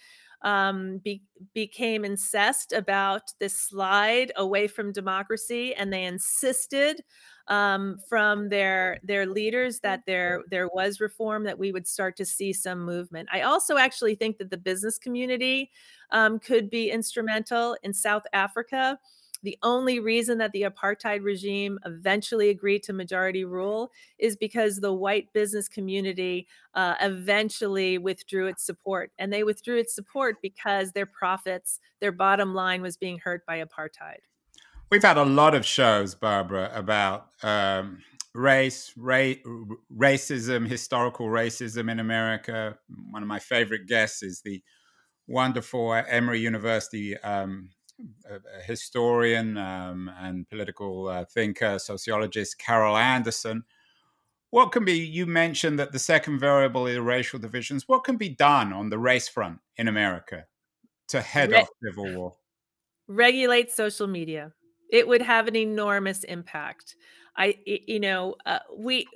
um, 0.41 0.99
be, 0.99 1.21
became 1.53 2.05
incensed 2.05 2.71
about 2.73 3.33
this 3.39 3.53
slide 3.53 4.31
away 4.35 4.67
from 4.67 4.91
democracy, 4.91 5.75
and 5.75 5.91
they 5.91 6.05
insisted 6.05 7.03
um, 7.49 7.97
from 8.07 8.49
their 8.49 8.99
their 9.03 9.25
leaders 9.25 9.79
that 9.79 10.03
there 10.05 10.43
there 10.49 10.69
was 10.69 11.01
reform, 11.01 11.43
that 11.43 11.59
we 11.59 11.71
would 11.71 11.87
start 11.87 12.15
to 12.17 12.25
see 12.25 12.53
some 12.53 12.83
movement. 12.85 13.27
I 13.33 13.41
also 13.41 13.77
actually 13.77 14.15
think 14.15 14.37
that 14.37 14.51
the 14.51 14.57
business 14.57 14.97
community 14.97 15.71
um, 16.11 16.39
could 16.39 16.69
be 16.69 16.91
instrumental 16.91 17.75
in 17.83 17.93
South 17.93 18.23
Africa. 18.33 18.99
The 19.41 19.57
only 19.63 20.01
reason 20.01 20.37
that 20.39 20.51
the 20.51 20.63
apartheid 20.63 21.23
regime 21.23 21.79
eventually 21.85 22.49
agreed 22.49 22.83
to 22.83 22.93
majority 22.93 23.45
rule 23.45 23.89
is 24.17 24.35
because 24.35 24.75
the 24.75 24.93
white 24.93 25.31
business 25.31 25.69
community 25.69 26.45
uh, 26.73 26.95
eventually 26.99 27.97
withdrew 27.97 28.47
its 28.47 28.65
support. 28.65 29.11
And 29.17 29.31
they 29.31 29.45
withdrew 29.45 29.77
its 29.77 29.95
support 29.95 30.41
because 30.41 30.91
their 30.91 31.05
profits, 31.05 31.79
their 32.01 32.11
bottom 32.11 32.53
line 32.53 32.81
was 32.81 32.97
being 32.97 33.17
hurt 33.17 33.45
by 33.45 33.63
apartheid. 33.63 34.19
We've 34.91 35.03
had 35.03 35.17
a 35.17 35.23
lot 35.23 35.53
of 35.53 35.65
shows, 35.67 36.15
Barbara, 36.15 36.71
about 36.73 37.27
um, 37.43 38.01
race, 38.33 38.91
ra- 38.97 39.35
racism, 39.95 40.67
historical 40.67 41.27
racism 41.27 41.91
in 41.91 41.99
America. 41.99 42.75
One 43.11 43.21
of 43.21 43.27
my 43.27 43.37
favorite 43.37 43.85
guests 43.85 44.23
is 44.23 44.41
the 44.41 44.63
wonderful 45.27 45.93
Emory 45.93 46.39
University 46.39 47.15
um, 47.19 47.69
historian 48.65 49.57
um, 49.57 50.09
and 50.19 50.49
political 50.49 51.07
uh, 51.07 51.25
thinker, 51.25 51.77
sociologist 51.77 52.57
Carol 52.57 52.97
Anderson. 52.97 53.65
What 54.49 54.71
can 54.71 54.85
be, 54.85 54.93
you 54.93 55.27
mentioned 55.27 55.77
that 55.77 55.91
the 55.91 55.99
second 55.99 56.39
variable 56.39 56.87
is 56.87 56.97
racial 56.97 57.37
divisions. 57.37 57.87
What 57.87 58.03
can 58.03 58.17
be 58.17 58.29
done 58.29 58.73
on 58.73 58.89
the 58.89 58.97
race 58.97 59.27
front 59.27 59.59
in 59.77 59.87
America 59.87 60.47
to 61.09 61.21
head 61.21 61.51
Re- 61.51 61.57
off 61.57 61.69
civil 61.83 62.11
war? 62.15 62.35
Regulate 63.07 63.69
social 63.69 64.07
media. 64.07 64.53
It 64.89 65.07
would 65.07 65.21
have 65.21 65.47
an 65.47 65.55
enormous 65.55 66.23
impact. 66.23 66.95
I, 67.37 67.55
you 67.65 67.99
know, 67.99 68.35
uh, 68.45 68.59
we 68.75 69.07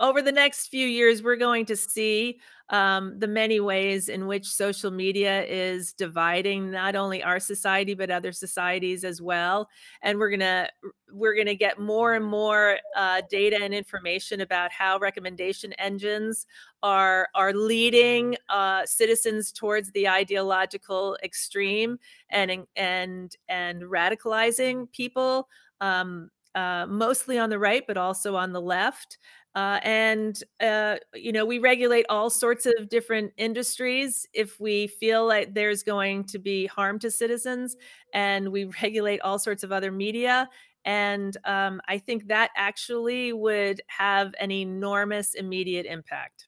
over 0.00 0.22
the 0.22 0.32
next 0.32 0.68
few 0.68 0.86
years, 0.86 1.22
we're 1.22 1.36
going 1.36 1.66
to 1.66 1.76
see 1.76 2.40
um, 2.70 3.18
the 3.18 3.26
many 3.26 3.60
ways 3.60 4.08
in 4.08 4.26
which 4.26 4.46
social 4.46 4.90
media 4.90 5.44
is 5.44 5.92
dividing 5.92 6.70
not 6.70 6.94
only 6.94 7.22
our 7.22 7.40
society 7.40 7.94
but 7.94 8.10
other 8.10 8.32
societies 8.32 9.04
as 9.04 9.20
well. 9.20 9.68
And 10.02 10.18
we're 10.18 10.30
gonna 10.30 10.70
we're 11.12 11.34
gonna 11.36 11.54
get 11.54 11.78
more 11.78 12.14
and 12.14 12.24
more 12.24 12.78
uh, 12.96 13.22
data 13.28 13.58
and 13.60 13.74
information 13.74 14.40
about 14.40 14.72
how 14.72 14.98
recommendation 14.98 15.72
engines 15.74 16.46
are 16.82 17.28
are 17.34 17.52
leading 17.52 18.36
uh, 18.48 18.86
citizens 18.86 19.52
towards 19.52 19.90
the 19.90 20.08
ideological 20.08 21.18
extreme 21.22 21.98
and 22.30 22.66
and 22.76 23.36
and 23.48 23.82
radicalizing 23.82 24.90
people. 24.92 25.48
Um, 25.80 26.30
uh, 26.54 26.86
mostly 26.88 27.38
on 27.38 27.48
the 27.48 27.58
right, 27.58 27.84
but 27.86 27.96
also 27.96 28.34
on 28.34 28.52
the 28.52 28.60
left. 28.60 29.18
Uh, 29.54 29.80
and, 29.82 30.42
uh, 30.60 30.96
you 31.14 31.32
know, 31.32 31.44
we 31.44 31.58
regulate 31.58 32.06
all 32.08 32.30
sorts 32.30 32.66
of 32.66 32.88
different 32.88 33.32
industries 33.36 34.26
if 34.32 34.60
we 34.60 34.86
feel 34.86 35.26
like 35.26 35.54
there's 35.54 35.82
going 35.82 36.24
to 36.24 36.38
be 36.38 36.66
harm 36.66 36.98
to 37.00 37.10
citizens, 37.10 37.76
and 38.14 38.50
we 38.50 38.64
regulate 38.82 39.20
all 39.20 39.38
sorts 39.38 39.62
of 39.62 39.72
other 39.72 39.90
media. 39.90 40.48
And 40.84 41.36
um, 41.44 41.80
I 41.88 41.98
think 41.98 42.28
that 42.28 42.50
actually 42.56 43.32
would 43.32 43.82
have 43.88 44.34
an 44.40 44.50
enormous 44.50 45.34
immediate 45.34 45.84
impact. 45.84 46.46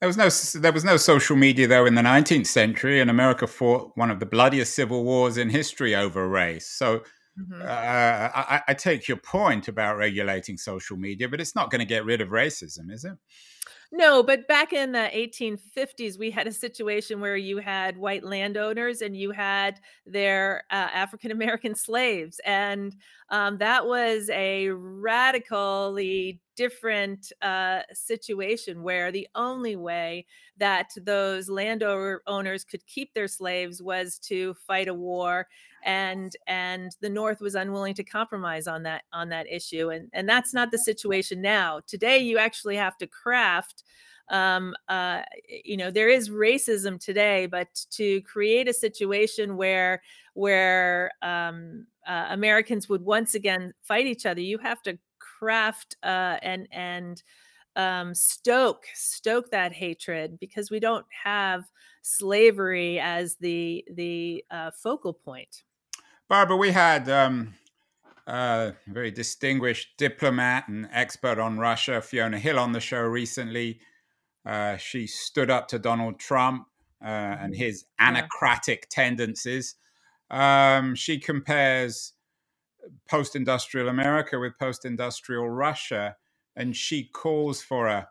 There 0.00 0.08
was 0.08 0.16
no 0.16 0.28
there 0.60 0.72
was 0.72 0.84
no 0.84 0.96
social 0.96 1.34
media 1.34 1.66
though 1.66 1.84
in 1.84 1.96
the 1.96 2.02
19th 2.02 2.46
century, 2.46 3.00
and 3.00 3.10
America 3.10 3.46
fought 3.46 3.92
one 3.96 4.10
of 4.10 4.20
the 4.20 4.26
bloodiest 4.26 4.74
civil 4.74 5.04
wars 5.04 5.36
in 5.36 5.50
history 5.50 5.94
over 5.94 6.28
race. 6.28 6.66
So 6.66 7.02
Mm-hmm. 7.38 7.62
Uh, 7.62 7.64
I, 7.64 8.62
I, 8.66 8.74
take 8.74 9.06
your 9.06 9.16
point 9.16 9.68
about 9.68 9.96
regulating 9.96 10.56
social 10.56 10.96
media, 10.96 11.28
but 11.28 11.40
it's 11.40 11.54
not 11.54 11.70
going 11.70 11.78
to 11.78 11.84
get 11.84 12.04
rid 12.04 12.20
of 12.20 12.30
racism, 12.30 12.90
is 12.90 13.04
it? 13.04 13.12
No, 13.90 14.22
but 14.22 14.46
back 14.46 14.74
in 14.74 14.92
the 14.92 15.08
1850s, 15.14 16.18
we 16.18 16.30
had 16.30 16.46
a 16.46 16.52
situation 16.52 17.20
where 17.20 17.38
you 17.38 17.56
had 17.56 17.96
white 17.96 18.22
landowners 18.22 19.00
and 19.00 19.16
you 19.16 19.30
had 19.30 19.80
their 20.04 20.64
uh, 20.70 20.88
African 20.92 21.30
American 21.30 21.74
slaves. 21.76 22.38
And 22.44 22.94
um, 23.30 23.56
that 23.58 23.86
was 23.86 24.28
a 24.28 24.68
radically 24.68 26.40
different 26.54 27.32
uh, 27.40 27.80
situation 27.94 28.82
where 28.82 29.10
the 29.10 29.28
only 29.34 29.76
way 29.76 30.26
that 30.58 30.90
those 31.00 31.48
landowners 31.48 32.64
could 32.64 32.84
keep 32.86 33.14
their 33.14 33.28
slaves 33.28 33.80
was 33.80 34.18
to 34.18 34.52
fight 34.66 34.88
a 34.88 34.94
war 34.94 35.46
and 35.84 36.36
and 36.46 36.96
the 37.00 37.08
north 37.08 37.40
was 37.40 37.54
unwilling 37.54 37.94
to 37.94 38.04
compromise 38.04 38.66
on 38.66 38.82
that 38.84 39.02
on 39.12 39.28
that 39.28 39.50
issue 39.50 39.90
and 39.90 40.08
and 40.12 40.28
that's 40.28 40.54
not 40.54 40.70
the 40.70 40.78
situation 40.78 41.40
now. 41.40 41.80
Today 41.86 42.18
you 42.18 42.38
actually 42.38 42.76
have 42.76 42.96
to 42.98 43.06
craft 43.06 43.84
um, 44.30 44.74
uh, 44.88 45.22
you 45.64 45.76
know 45.76 45.90
there 45.90 46.08
is 46.08 46.30
racism 46.30 47.02
today 47.02 47.46
but 47.46 47.68
to 47.90 48.20
create 48.22 48.68
a 48.68 48.72
situation 48.72 49.56
where 49.56 50.02
where 50.34 51.10
um, 51.22 51.86
uh, 52.06 52.26
americans 52.30 52.88
would 52.88 53.02
once 53.02 53.34
again 53.34 53.72
fight 53.82 54.06
each 54.06 54.26
other 54.26 54.40
you 54.40 54.58
have 54.58 54.82
to 54.82 54.98
craft 55.18 55.96
uh, 56.02 56.36
and 56.42 56.68
and 56.72 57.22
um, 57.76 58.14
stoke 58.14 58.84
stoke 58.94 59.50
that 59.50 59.72
hatred 59.72 60.38
because 60.40 60.70
we 60.70 60.80
don't 60.80 61.06
have 61.24 61.64
slavery 62.02 62.98
as 62.98 63.36
the 63.36 63.84
the 63.92 64.44
uh, 64.50 64.70
focal 64.82 65.12
point 65.12 65.62
Barbara, 66.28 66.56
we 66.58 66.72
had 66.72 67.08
um, 67.08 67.54
a 68.26 68.74
very 68.86 69.10
distinguished 69.10 69.96
diplomat 69.96 70.68
and 70.68 70.86
expert 70.92 71.38
on 71.38 71.58
Russia, 71.58 72.02
Fiona 72.02 72.38
Hill, 72.38 72.58
on 72.58 72.72
the 72.72 72.80
show 72.80 73.00
recently. 73.00 73.80
Uh, 74.44 74.76
she 74.76 75.06
stood 75.06 75.50
up 75.50 75.68
to 75.68 75.78
Donald 75.78 76.18
Trump 76.18 76.66
uh, 77.02 77.06
and 77.06 77.54
mm-hmm. 77.54 77.62
his 77.62 77.86
anocratic 77.98 78.88
tendencies. 78.90 79.76
Um, 80.30 80.94
she 80.94 81.18
compares 81.18 82.12
post 83.08 83.34
industrial 83.34 83.88
America 83.88 84.38
with 84.38 84.58
post 84.58 84.84
industrial 84.84 85.48
Russia, 85.48 86.16
and 86.54 86.76
she 86.76 87.04
calls 87.04 87.62
for 87.62 87.86
a 87.86 88.08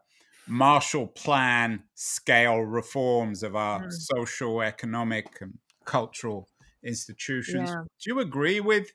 Marshall 0.47 1.05
Plan 1.05 1.83
scale 1.93 2.61
reforms 2.61 3.43
of 3.43 3.55
our 3.55 3.81
mm. 3.81 3.91
social, 3.91 4.61
economic, 4.61 5.27
and 5.41 5.59
cultural 5.85 6.47
institutions. 6.83 7.69
Yeah. 7.69 7.83
Do 8.01 8.13
you 8.13 8.19
agree 8.19 8.59
with 8.59 8.91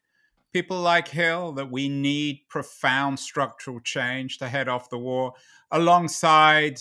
people 0.52 0.80
like 0.80 1.08
Hill 1.08 1.52
that 1.52 1.70
we 1.70 1.88
need 1.88 2.42
profound 2.48 3.18
structural 3.18 3.80
change 3.80 4.38
to 4.38 4.48
head 4.48 4.68
off 4.68 4.90
the 4.90 4.98
war 4.98 5.32
alongside 5.70 6.80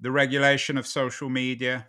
the 0.00 0.10
regulation 0.10 0.76
of 0.76 0.86
social 0.86 1.28
media? 1.28 1.88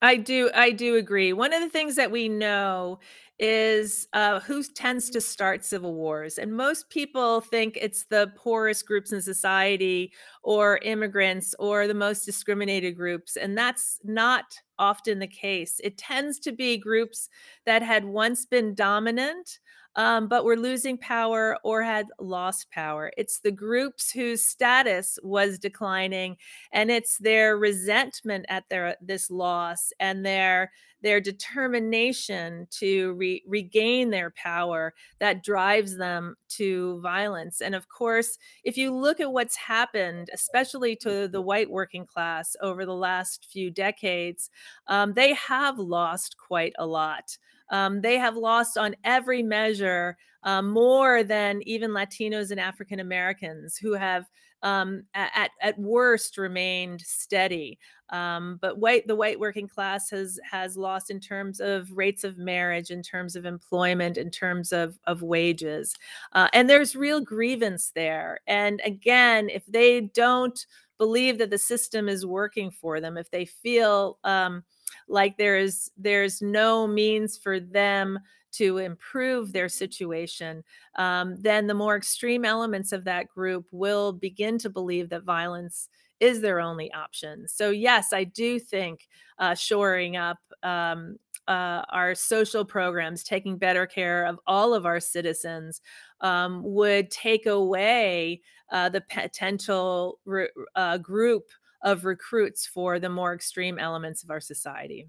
I 0.00 0.16
do. 0.16 0.50
I 0.54 0.70
do 0.70 0.96
agree. 0.96 1.32
One 1.32 1.52
of 1.52 1.60
the 1.60 1.68
things 1.68 1.96
that 1.96 2.12
we 2.12 2.28
know 2.28 3.00
is 3.40 4.08
uh, 4.12 4.40
who 4.40 4.62
tends 4.62 5.10
to 5.10 5.20
start 5.20 5.64
civil 5.64 5.94
wars. 5.94 6.38
And 6.38 6.52
most 6.56 6.90
people 6.90 7.40
think 7.40 7.78
it's 7.80 8.04
the 8.04 8.32
poorest 8.36 8.86
groups 8.86 9.12
in 9.12 9.22
society 9.22 10.12
or 10.42 10.78
immigrants 10.82 11.54
or 11.58 11.86
the 11.86 11.94
most 11.94 12.24
discriminated 12.24 12.96
groups. 12.96 13.36
And 13.36 13.56
that's 13.56 14.00
not 14.04 14.60
often 14.78 15.18
the 15.18 15.26
case. 15.26 15.80
It 15.82 15.98
tends 15.98 16.38
to 16.40 16.52
be 16.52 16.76
groups 16.76 17.28
that 17.66 17.82
had 17.82 18.04
once 18.04 18.46
been 18.46 18.74
dominant 18.74 19.58
um, 19.96 20.28
but 20.28 20.44
were 20.44 20.56
losing 20.56 20.96
power 20.98 21.56
or 21.64 21.82
had 21.82 22.06
lost 22.20 22.70
power. 22.70 23.12
It's 23.16 23.40
the 23.40 23.50
groups 23.50 24.10
whose 24.10 24.44
status 24.44 25.18
was 25.22 25.58
declining, 25.58 26.36
and 26.72 26.90
it's 26.90 27.18
their 27.18 27.56
resentment 27.56 28.46
at 28.48 28.68
their 28.68 28.96
this 29.00 29.30
loss 29.30 29.92
and 30.00 30.24
their 30.24 30.72
their 31.00 31.20
determination 31.20 32.66
to 32.70 33.12
re- 33.12 33.42
regain 33.46 34.10
their 34.10 34.30
power 34.30 34.92
that 35.20 35.44
drives 35.44 35.96
them 35.96 36.36
to 36.48 37.00
violence. 37.00 37.60
And 37.60 37.74
of 37.76 37.88
course, 37.88 38.36
if 38.64 38.76
you 38.76 38.92
look 38.92 39.20
at 39.20 39.32
what's 39.32 39.54
happened, 39.56 40.28
especially 40.34 40.96
to 40.96 41.28
the 41.28 41.40
white 41.40 41.70
working 41.70 42.04
class 42.04 42.56
over 42.60 42.84
the 42.84 42.94
last 42.96 43.46
few 43.50 43.70
decades, 43.70 44.50
um, 44.88 45.14
they 45.14 45.34
have 45.34 45.78
lost 45.78 46.36
quite 46.36 46.72
a 46.78 46.86
lot 46.86 47.38
um, 47.70 48.00
they 48.00 48.18
have 48.18 48.36
lost 48.36 48.78
on 48.78 48.96
every 49.04 49.42
measure 49.42 50.16
um, 50.42 50.70
more 50.70 51.22
than 51.22 51.60
even 51.66 51.90
Latinos 51.90 52.50
and 52.50 52.60
African 52.60 53.00
Americans 53.00 53.76
who 53.76 53.92
have 53.94 54.26
um, 54.62 55.04
at, 55.14 55.50
at 55.60 55.78
worst 55.78 56.36
remained 56.36 57.00
steady. 57.00 57.78
Um, 58.10 58.58
but 58.60 58.78
white, 58.78 59.06
the 59.06 59.14
white 59.14 59.38
working 59.38 59.68
class 59.68 60.10
has 60.10 60.40
has 60.50 60.76
lost 60.76 61.10
in 61.10 61.20
terms 61.20 61.60
of 61.60 61.90
rates 61.92 62.24
of 62.24 62.38
marriage, 62.38 62.90
in 62.90 63.02
terms 63.02 63.36
of 63.36 63.44
employment, 63.44 64.16
in 64.16 64.30
terms 64.30 64.72
of 64.72 64.98
of 65.04 65.22
wages, 65.22 65.94
uh, 66.32 66.48
and 66.52 66.68
there's 66.68 66.96
real 66.96 67.20
grievance 67.20 67.92
there. 67.94 68.40
And 68.46 68.80
again, 68.84 69.50
if 69.50 69.64
they 69.66 70.00
don't 70.00 70.58
believe 70.96 71.38
that 71.38 71.50
the 71.50 71.58
system 71.58 72.08
is 72.08 72.26
working 72.26 72.70
for 72.70 73.00
them, 73.00 73.16
if 73.16 73.30
they 73.30 73.44
feel 73.44 74.18
um, 74.24 74.64
like 75.08 75.36
there's 75.36 75.90
there's 75.96 76.42
no 76.42 76.86
means 76.86 77.36
for 77.36 77.60
them 77.60 78.18
to 78.50 78.78
improve 78.78 79.52
their 79.52 79.68
situation, 79.68 80.64
um, 80.96 81.36
then 81.36 81.66
the 81.66 81.74
more 81.74 81.96
extreme 81.96 82.44
elements 82.44 82.92
of 82.92 83.04
that 83.04 83.28
group 83.28 83.66
will 83.70 84.12
begin 84.12 84.58
to 84.58 84.70
believe 84.70 85.10
that 85.10 85.22
violence 85.22 85.88
is 86.20 86.40
their 86.40 86.60
only 86.60 86.92
option. 86.92 87.46
So, 87.46 87.70
yes, 87.70 88.12
I 88.12 88.24
do 88.24 88.58
think 88.58 89.08
uh, 89.38 89.54
shoring 89.54 90.16
up 90.16 90.38
um, 90.62 91.18
uh, 91.46 91.82
our 91.90 92.14
social 92.14 92.64
programs, 92.64 93.22
taking 93.22 93.56
better 93.56 93.86
care 93.86 94.26
of 94.26 94.38
all 94.46 94.74
of 94.74 94.86
our 94.86 95.00
citizens, 95.00 95.80
um, 96.20 96.62
would 96.64 97.10
take 97.10 97.46
away 97.46 98.40
uh, 98.70 98.88
the 98.88 99.00
potential 99.00 100.18
re- 100.24 100.50
uh, 100.74 100.98
group 100.98 101.44
of 101.82 102.04
recruits 102.04 102.66
for 102.66 102.98
the 102.98 103.08
more 103.08 103.34
extreme 103.34 103.78
elements 103.78 104.22
of 104.22 104.30
our 104.30 104.40
society. 104.40 105.08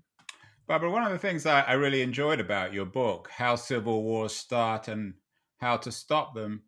Barbara, 0.67 0.91
one 0.91 1.03
of 1.03 1.11
the 1.11 1.17
things 1.17 1.45
I, 1.45 1.61
I 1.61 1.74
really 1.74 2.03
enjoyed 2.03 2.39
about 2.39 2.74
your 2.74 2.86
book, 2.86 3.30
How 3.32 3.55
Civil 3.55 4.03
Wars 4.03 4.36
Start 4.36 4.88
and 4.88 5.15
How 5.57 5.78
to 5.78 5.91
Stop 5.91 6.36
Them, 6.36 6.61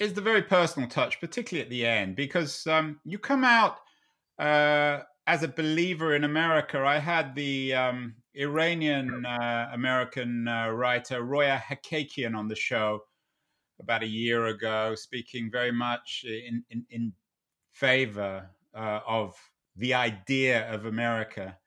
is 0.00 0.14
the 0.14 0.22
very 0.22 0.42
personal 0.42 0.88
touch, 0.88 1.20
particularly 1.20 1.62
at 1.62 1.70
the 1.70 1.86
end, 1.86 2.16
because 2.16 2.66
um, 2.66 2.98
you 3.04 3.18
come 3.18 3.44
out 3.44 3.76
uh, 4.38 5.00
as 5.26 5.42
a 5.42 5.48
believer 5.48 6.16
in 6.16 6.24
America. 6.24 6.78
I 6.78 6.98
had 6.98 7.34
the 7.34 7.74
um, 7.74 8.14
Iranian 8.34 9.26
uh, 9.26 9.68
American 9.72 10.48
uh, 10.48 10.70
writer 10.70 11.22
Roya 11.22 11.62
Hakakian 11.68 12.34
on 12.34 12.48
the 12.48 12.56
show 12.56 13.00
about 13.80 14.02
a 14.02 14.06
year 14.06 14.46
ago, 14.46 14.94
speaking 14.94 15.50
very 15.52 15.72
much 15.72 16.24
in, 16.26 16.64
in, 16.70 16.86
in 16.90 17.12
favor 17.72 18.48
uh, 18.78 19.00
of 19.06 19.34
the 19.76 19.94
idea 19.94 20.72
of 20.72 20.86
America. 20.86 21.58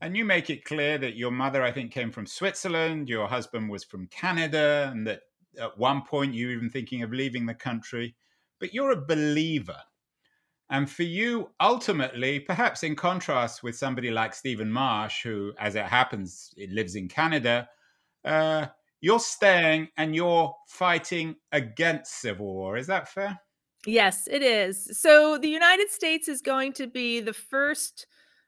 And 0.00 0.16
you 0.16 0.24
make 0.24 0.50
it 0.50 0.64
clear 0.64 0.98
that 0.98 1.16
your 1.16 1.30
mother, 1.30 1.62
I 1.62 1.70
think, 1.70 1.92
came 1.92 2.10
from 2.10 2.26
Switzerland, 2.26 3.08
your 3.08 3.28
husband 3.28 3.70
was 3.70 3.84
from 3.84 4.08
Canada, 4.08 4.90
and 4.92 5.06
that 5.06 5.20
at 5.60 5.78
one 5.78 6.02
point 6.02 6.34
you 6.34 6.46
were 6.46 6.52
even 6.54 6.70
thinking 6.70 7.02
of 7.02 7.12
leaving 7.12 7.46
the 7.46 7.54
country. 7.54 8.16
But 8.58 8.74
you're 8.74 8.90
a 8.90 9.06
believer. 9.06 9.78
And 10.70 10.90
for 10.90 11.02
you, 11.02 11.50
ultimately, 11.60 12.40
perhaps 12.40 12.82
in 12.82 12.96
contrast 12.96 13.62
with 13.62 13.76
somebody 13.76 14.10
like 14.10 14.34
Stephen 14.34 14.72
Marche, 14.72 15.22
who, 15.22 15.52
as 15.58 15.74
it 15.74 15.84
happens, 15.84 16.54
lives 16.70 16.96
in 16.96 17.08
Canada, 17.08 17.68
uh, 18.24 18.66
you're 19.00 19.20
staying 19.20 19.88
and 19.98 20.16
you're 20.16 20.54
fighting 20.66 21.36
against 21.52 22.20
civil 22.20 22.46
war. 22.46 22.76
Is 22.78 22.86
that 22.86 23.08
fair? 23.08 23.38
Yes, 23.86 24.28
it 24.30 24.42
is. 24.42 25.00
So 25.00 25.38
the 25.38 25.48
United 25.48 25.90
States 25.90 26.28
is 26.28 26.40
going 26.40 26.72
to 26.74 26.86
be 26.86 27.20
the 27.20 27.32
first 27.32 28.06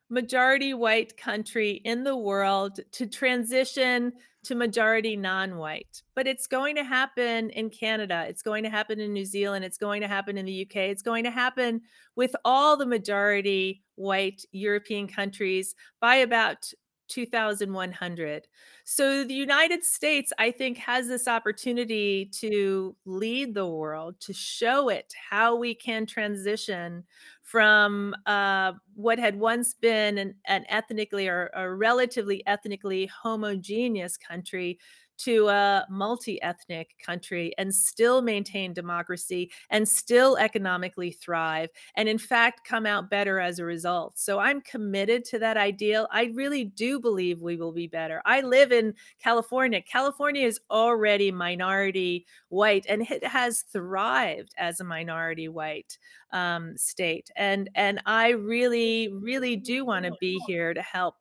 majority 0.09 0.74
white 0.74 1.16
country 1.16 1.80
in 1.85 2.05
the 2.05 2.16
world 2.16 2.78
to 2.93 3.07
transition 3.07 4.12
to 4.45 4.55
majority 4.55 5.16
non 5.16 5.57
white. 5.57 6.03
But 6.14 6.26
it's 6.26 6.47
going 6.47 6.76
to 6.76 6.85
happen 6.85 7.51
in 7.51 7.70
Canada. 7.70 8.26
It's 8.28 8.43
going 8.43 8.62
to 8.62 8.70
happen 8.70 9.01
in 9.01 9.12
New 9.12 9.24
Zealand. 9.24 9.64
It's 9.64 9.78
going 9.78 10.03
to 10.03 10.09
happen 10.09 10.39
in 10.39 10.45
the 10.45 10.62
UK. 10.62 10.76
It's 10.76 11.03
going 11.03 11.24
to 11.24 11.30
happen 11.30 11.80
with 12.14 12.37
all 12.45 12.76
the 12.76 12.87
majority 12.87 13.82
white 13.97 14.45
European 14.53 15.09
countries 15.09 15.74
by 16.01 16.16
about 16.16 16.70
2100. 17.09 18.46
So 18.84 19.24
the 19.24 19.34
United 19.34 19.84
States, 19.84 20.32
I 20.38 20.50
think, 20.50 20.78
has 20.78 21.09
this 21.09 21.28
opportunity 21.28 22.26
to 22.40 22.96
lead 23.05 23.55
the 23.55 23.66
world, 23.66 24.20
to 24.20 24.32
show 24.32 24.88
it 24.88 25.12
how 25.30 25.57
we 25.57 25.74
can 25.74 26.07
transition 26.07 27.05
from 27.42 28.14
uh, 28.26 28.72
what 28.94 29.18
had 29.18 29.38
once 29.38 29.74
been 29.74 30.18
an, 30.18 30.34
an 30.46 30.64
ethnically 30.68 31.28
or 31.28 31.50
a 31.55 31.72
relatively 31.74 32.44
ethnically 32.46 33.07
homogeneous 33.07 34.16
country 34.16 34.78
to 35.19 35.49
a 35.49 35.87
multi 35.91 36.41
ethnic 36.43 36.95
country 37.05 37.53
and 37.59 37.75
still 37.75 38.23
maintain 38.23 38.73
democracy 38.73 39.51
and 39.71 39.89
still 39.89 40.37
economically 40.37 41.12
thrive, 41.12 41.71
and 41.97 42.09
in 42.09 42.19
fact, 42.19 42.67
come 42.67 42.87
out 42.87 43.11
better 43.11 43.39
as 43.41 43.59
a 43.59 43.65
result. 43.65 44.19
So 44.19 44.39
I'm 44.39 44.61
committed 44.61 45.25
to 45.27 45.39
that 45.41 45.57
ideal. 45.57 46.09
I 46.11 46.33
really 46.35 46.65
do 46.65 47.01
believe 47.01 47.43
we 47.43 47.57
will 47.57 47.73
be 47.73 47.87
better. 47.87 48.23
I 48.25 48.41
live 48.41 48.73
in 48.73 48.95
California. 49.23 49.81
California 49.83 50.47
is 50.47 50.61
already 50.71 51.31
minority 51.31 52.27
white 52.49 52.87
and 52.89 53.03
it 53.11 53.25
has 53.25 53.62
thrived 53.62 54.55
as 54.59 54.81
a 54.81 54.85
minority 54.85 55.49
white 55.49 55.99
um, 56.33 56.77
state. 56.77 57.31
And, 57.37 57.71
and 57.75 58.01
I 58.07 58.31
really, 58.31 59.09
really 59.09 59.57
do 59.57 59.85
want 59.85 60.05
to 60.07 60.12
be 60.21 60.41
here 60.47 60.75
to 60.75 60.83
help. 60.83 61.17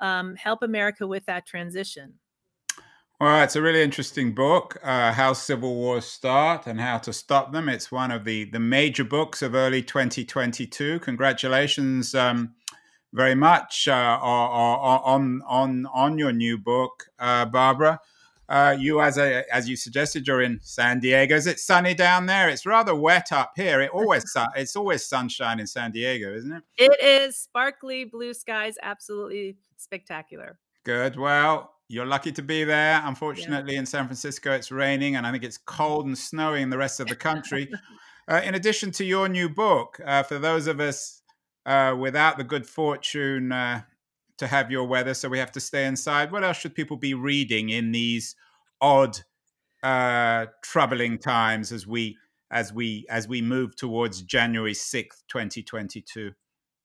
Um, 0.00 0.36
help 0.36 0.62
America 0.62 1.08
with 1.08 1.26
that 1.26 1.44
transition. 1.44 2.14
Well, 3.20 3.42
it's 3.42 3.56
a 3.56 3.62
really 3.62 3.82
interesting 3.82 4.32
book, 4.32 4.78
uh, 4.80 5.12
How 5.12 5.32
Civil 5.32 5.74
Wars 5.74 6.04
Start 6.04 6.68
and 6.68 6.80
How 6.80 6.98
to 6.98 7.12
Stop 7.12 7.52
Them. 7.52 7.68
It's 7.68 7.90
one 7.90 8.12
of 8.12 8.24
the, 8.24 8.44
the 8.44 8.60
major 8.60 9.02
books 9.02 9.42
of 9.42 9.56
early 9.56 9.82
2022. 9.82 11.00
Congratulations 11.00 12.14
um, 12.14 12.54
very 13.12 13.34
much 13.34 13.88
uh, 13.88 14.20
on, 14.22 15.42
on, 15.48 15.86
on 15.92 16.16
your 16.16 16.30
new 16.30 16.58
book, 16.58 17.08
uh, 17.18 17.44
Barbara. 17.46 17.98
Uh, 18.48 18.76
you, 18.78 19.00
as, 19.00 19.18
a, 19.18 19.44
as 19.52 19.68
you 19.68 19.74
suggested, 19.74 20.24
you're 20.24 20.42
in 20.42 20.60
San 20.62 21.00
Diego. 21.00 21.34
Is 21.34 21.48
it 21.48 21.58
sunny 21.58 21.94
down 21.94 22.26
there? 22.26 22.48
It's 22.48 22.66
rather 22.66 22.94
wet 22.94 23.32
up 23.32 23.50
here. 23.56 23.80
It 23.80 23.90
always 23.90 24.32
it's 24.56 24.76
always 24.76 25.04
sunshine 25.04 25.58
in 25.58 25.66
San 25.66 25.90
Diego, 25.90 26.32
isn't 26.36 26.52
it? 26.52 26.62
It 26.76 27.02
is 27.02 27.36
sparkly 27.36 28.04
blue 28.04 28.32
skies, 28.32 28.76
absolutely 28.80 29.56
spectacular. 29.76 30.60
Good. 30.84 31.16
Well, 31.16 31.74
you're 31.88 32.06
lucky 32.06 32.32
to 32.32 32.42
be 32.42 32.64
there. 32.64 33.00
Unfortunately, 33.04 33.74
yeah. 33.74 33.80
in 33.80 33.86
San 33.86 34.04
Francisco, 34.04 34.52
it's 34.52 34.70
raining, 34.70 35.16
and 35.16 35.26
I 35.26 35.32
think 35.32 35.42
it's 35.42 35.56
cold 35.56 36.06
and 36.06 36.16
snowy 36.16 36.60
in 36.60 36.70
the 36.70 36.78
rest 36.78 37.00
of 37.00 37.08
the 37.08 37.16
country. 37.16 37.70
uh, 38.28 38.42
in 38.44 38.54
addition 38.54 38.90
to 38.92 39.04
your 39.04 39.28
new 39.28 39.48
book, 39.48 39.98
uh, 40.04 40.22
for 40.22 40.38
those 40.38 40.66
of 40.66 40.80
us 40.80 41.22
uh, 41.64 41.96
without 41.98 42.36
the 42.36 42.44
good 42.44 42.66
fortune 42.66 43.52
uh, 43.52 43.82
to 44.36 44.46
have 44.46 44.70
your 44.70 44.84
weather, 44.84 45.14
so 45.14 45.28
we 45.30 45.38
have 45.38 45.52
to 45.52 45.60
stay 45.60 45.86
inside, 45.86 46.30
what 46.30 46.44
else 46.44 46.58
should 46.58 46.74
people 46.74 46.98
be 46.98 47.14
reading 47.14 47.70
in 47.70 47.90
these 47.90 48.36
odd, 48.82 49.18
uh, 49.82 50.46
troubling 50.62 51.18
times 51.18 51.72
as 51.72 51.86
we 51.86 52.16
as 52.50 52.72
we 52.72 53.04
as 53.10 53.28
we 53.28 53.42
move 53.42 53.76
towards 53.76 54.22
January 54.22 54.74
sixth, 54.74 55.22
twenty 55.26 55.62
twenty 55.62 56.02
two? 56.02 56.32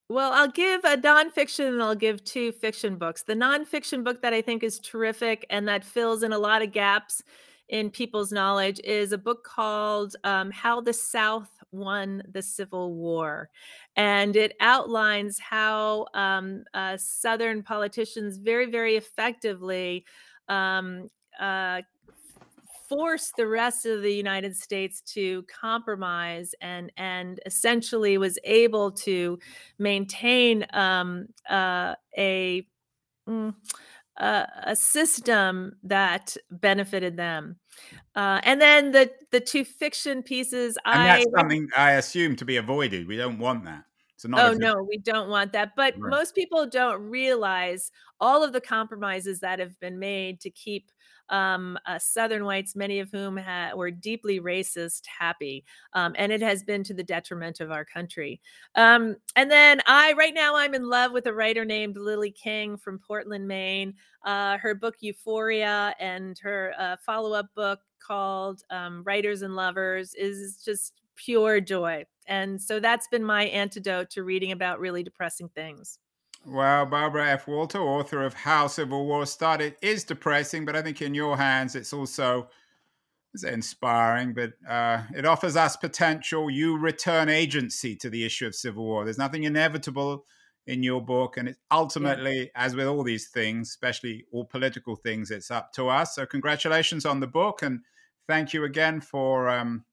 Well, 0.08 0.32
I'll 0.32 0.50
give 0.50 0.84
a 0.84 0.96
nonfiction 0.96 1.68
and 1.68 1.82
I'll 1.82 1.94
give 1.94 2.22
two 2.24 2.52
fiction 2.52 2.96
books. 2.96 3.22
The 3.22 3.34
nonfiction 3.34 4.04
book 4.04 4.20
that 4.22 4.34
I 4.34 4.42
think 4.42 4.62
is 4.62 4.78
terrific 4.78 5.46
and 5.48 5.66
that 5.68 5.84
fills 5.84 6.22
in 6.22 6.32
a 6.32 6.38
lot 6.38 6.62
of 6.62 6.72
gaps 6.72 7.22
in 7.70 7.90
people's 7.90 8.30
knowledge 8.30 8.78
is 8.84 9.12
a 9.12 9.18
book 9.18 9.42
called 9.44 10.14
um, 10.24 10.50
How 10.50 10.82
the 10.82 10.92
South 10.92 11.48
Won 11.72 12.22
the 12.30 12.42
Civil 12.42 12.94
War. 12.94 13.48
And 13.96 14.36
it 14.36 14.54
outlines 14.60 15.38
how 15.38 16.06
um, 16.12 16.64
uh, 16.74 16.98
Southern 16.98 17.62
politicians 17.62 18.36
very, 18.36 18.66
very 18.70 18.96
effectively 18.96 20.04
um, 20.48 21.10
uh, 21.40 21.80
forced 22.94 23.36
the 23.36 23.46
rest 23.46 23.86
of 23.86 24.02
the 24.02 24.12
United 24.12 24.56
States 24.56 25.00
to 25.00 25.42
compromise 25.44 26.54
and 26.60 26.92
and 26.96 27.40
essentially 27.46 28.18
was 28.18 28.38
able 28.44 28.90
to 28.90 29.38
maintain 29.78 30.66
um, 30.72 31.26
uh, 31.48 31.94
a 32.16 32.66
mm, 33.28 33.54
uh, 34.16 34.46
a 34.64 34.76
system 34.76 35.76
that 35.82 36.36
benefited 36.50 37.16
them. 37.16 37.56
Uh, 38.14 38.40
and 38.44 38.60
then 38.60 38.92
the 38.92 39.10
the 39.30 39.40
two 39.40 39.64
fiction 39.64 40.22
pieces. 40.22 40.78
And 40.84 41.02
I, 41.02 41.06
that's 41.18 41.30
something 41.36 41.68
I 41.76 41.92
assume 41.92 42.36
to 42.36 42.44
be 42.44 42.56
avoided. 42.56 43.08
We 43.08 43.16
don't 43.16 43.38
want 43.38 43.64
that. 43.64 43.84
So 44.24 44.30
oh 44.36 44.54
no, 44.54 44.82
we 44.82 44.96
don't 44.96 45.28
want 45.28 45.52
that. 45.52 45.76
But 45.76 45.94
right. 45.98 46.10
most 46.10 46.34
people 46.34 46.66
don't 46.66 47.02
realize 47.02 47.92
all 48.20 48.42
of 48.42 48.54
the 48.54 48.60
compromises 48.60 49.40
that 49.40 49.58
have 49.58 49.78
been 49.80 49.98
made 49.98 50.40
to 50.40 50.50
keep 50.50 50.90
um, 51.28 51.78
uh, 51.86 51.98
Southern 51.98 52.44
whites, 52.44 52.74
many 52.74 53.00
of 53.00 53.10
whom 53.10 53.36
ha- 53.36 53.72
were 53.74 53.90
deeply 53.90 54.40
racist, 54.40 55.02
happy. 55.06 55.64
Um, 55.92 56.14
and 56.16 56.32
it 56.32 56.40
has 56.40 56.62
been 56.62 56.84
to 56.84 56.94
the 56.94 57.02
detriment 57.02 57.60
of 57.60 57.70
our 57.70 57.84
country. 57.84 58.40
Um, 58.74 59.16
and 59.36 59.50
then 59.50 59.80
I, 59.86 60.14
right 60.14 60.34
now, 60.34 60.56
I'm 60.56 60.74
in 60.74 60.88
love 60.88 61.12
with 61.12 61.26
a 61.26 61.34
writer 61.34 61.64
named 61.64 61.96
Lily 61.96 62.30
King 62.30 62.76
from 62.76 62.98
Portland, 62.98 63.46
Maine. 63.46 63.94
Uh, 64.24 64.58
her 64.58 64.74
book 64.74 64.96
Euphoria 65.00 65.94
and 66.00 66.38
her 66.38 66.72
uh, 66.78 66.96
follow 67.04 67.32
up 67.32 67.46
book 67.54 67.80
called 68.00 68.62
um, 68.70 69.02
Writers 69.04 69.42
and 69.42 69.56
Lovers 69.56 70.14
is 70.14 70.62
just 70.64 71.00
pure 71.16 71.60
joy. 71.60 72.04
And 72.26 72.60
so 72.60 72.80
that's 72.80 73.08
been 73.08 73.24
my 73.24 73.44
antidote 73.44 74.10
to 74.10 74.24
reading 74.24 74.52
about 74.52 74.80
really 74.80 75.02
depressing 75.02 75.48
things. 75.48 75.98
Well, 76.46 76.84
Barbara 76.86 77.30
F. 77.30 77.48
Walter, 77.48 77.80
author 77.80 78.22
of 78.22 78.34
How 78.34 78.66
Civil 78.66 79.06
War 79.06 79.24
Started, 79.24 79.76
is 79.80 80.04
depressing, 80.04 80.64
but 80.64 80.76
I 80.76 80.82
think 80.82 81.00
in 81.00 81.14
your 81.14 81.36
hands 81.36 81.74
it's 81.74 81.92
also 81.92 82.48
it's 83.32 83.44
inspiring, 83.44 84.32
but 84.32 84.52
uh, 84.68 85.02
it 85.14 85.26
offers 85.26 85.56
us 85.56 85.76
potential. 85.76 86.48
You 86.48 86.78
return 86.78 87.28
agency 87.28 87.96
to 87.96 88.08
the 88.08 88.24
issue 88.24 88.46
of 88.46 88.54
civil 88.54 88.84
war. 88.84 89.04
There's 89.04 89.18
nothing 89.18 89.42
inevitable 89.42 90.24
in 90.66 90.82
your 90.82 91.04
book, 91.04 91.36
and 91.36 91.48
it's 91.48 91.58
ultimately, 91.70 92.38
yeah. 92.38 92.46
as 92.54 92.76
with 92.76 92.86
all 92.86 93.02
these 93.02 93.28
things, 93.28 93.70
especially 93.70 94.24
all 94.32 94.44
political 94.44 94.96
things, 94.96 95.30
it's 95.30 95.50
up 95.50 95.72
to 95.72 95.88
us. 95.88 96.14
So, 96.14 96.26
congratulations 96.26 97.04
on 97.04 97.20
the 97.20 97.26
book, 97.26 97.62
and 97.62 97.80
thank 98.28 98.54
you 98.54 98.64
again 98.64 99.00
for 99.00 99.48
um, 99.48 99.84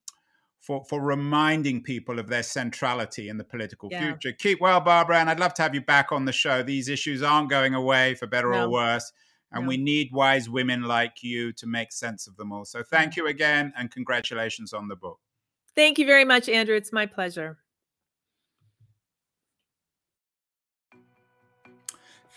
for, 0.62 0.86
for 0.86 1.02
reminding 1.02 1.82
people 1.82 2.20
of 2.20 2.28
their 2.28 2.44
centrality 2.44 3.30
in 3.30 3.38
the 3.38 3.44
political 3.44 3.90
yeah. 3.92 4.12
future. 4.12 4.32
Keep 4.32 4.62
well, 4.62 4.80
Barbara, 4.80 5.18
and 5.18 5.30
I'd 5.30 5.40
love 5.40 5.56
to 5.56 5.64
have 5.64 5.74
you 5.74 5.82
back 5.82 6.12
on 6.12 6.26
the 6.26 6.32
show. 6.32 6.62
These 6.62 6.88
issues 6.88 7.24
aren't 7.24 7.50
going 7.50 7.74
away 7.74 8.14
for 8.14 8.28
better 8.28 8.52
no. 8.52 8.66
or 8.66 8.70
worse, 8.70 9.12
and 9.52 9.64
no. 9.64 9.68
we 9.70 9.78
need 9.78 10.12
wise 10.14 10.50
women 10.50 10.84
like 10.84 11.24
you 11.24 11.52
to 11.54 11.68
make 11.68 11.92
sense 11.92 12.28
of 12.28 12.38
them 12.38 12.52
all. 12.52 12.64
So 12.64 12.84
thank 12.84 13.16
you 13.16 13.28
again, 13.28 13.74
and 13.76 13.90
congratulations 13.90 14.72
on 14.72 14.88
the 14.88 14.96
book. 14.96 15.20
Thank 15.76 15.98
you 15.98 16.06
very 16.06 16.26
much, 16.26 16.48
Andrew. 16.48 16.76
It's 16.76 16.94
my 16.94 17.08
pleasure. 17.08 17.58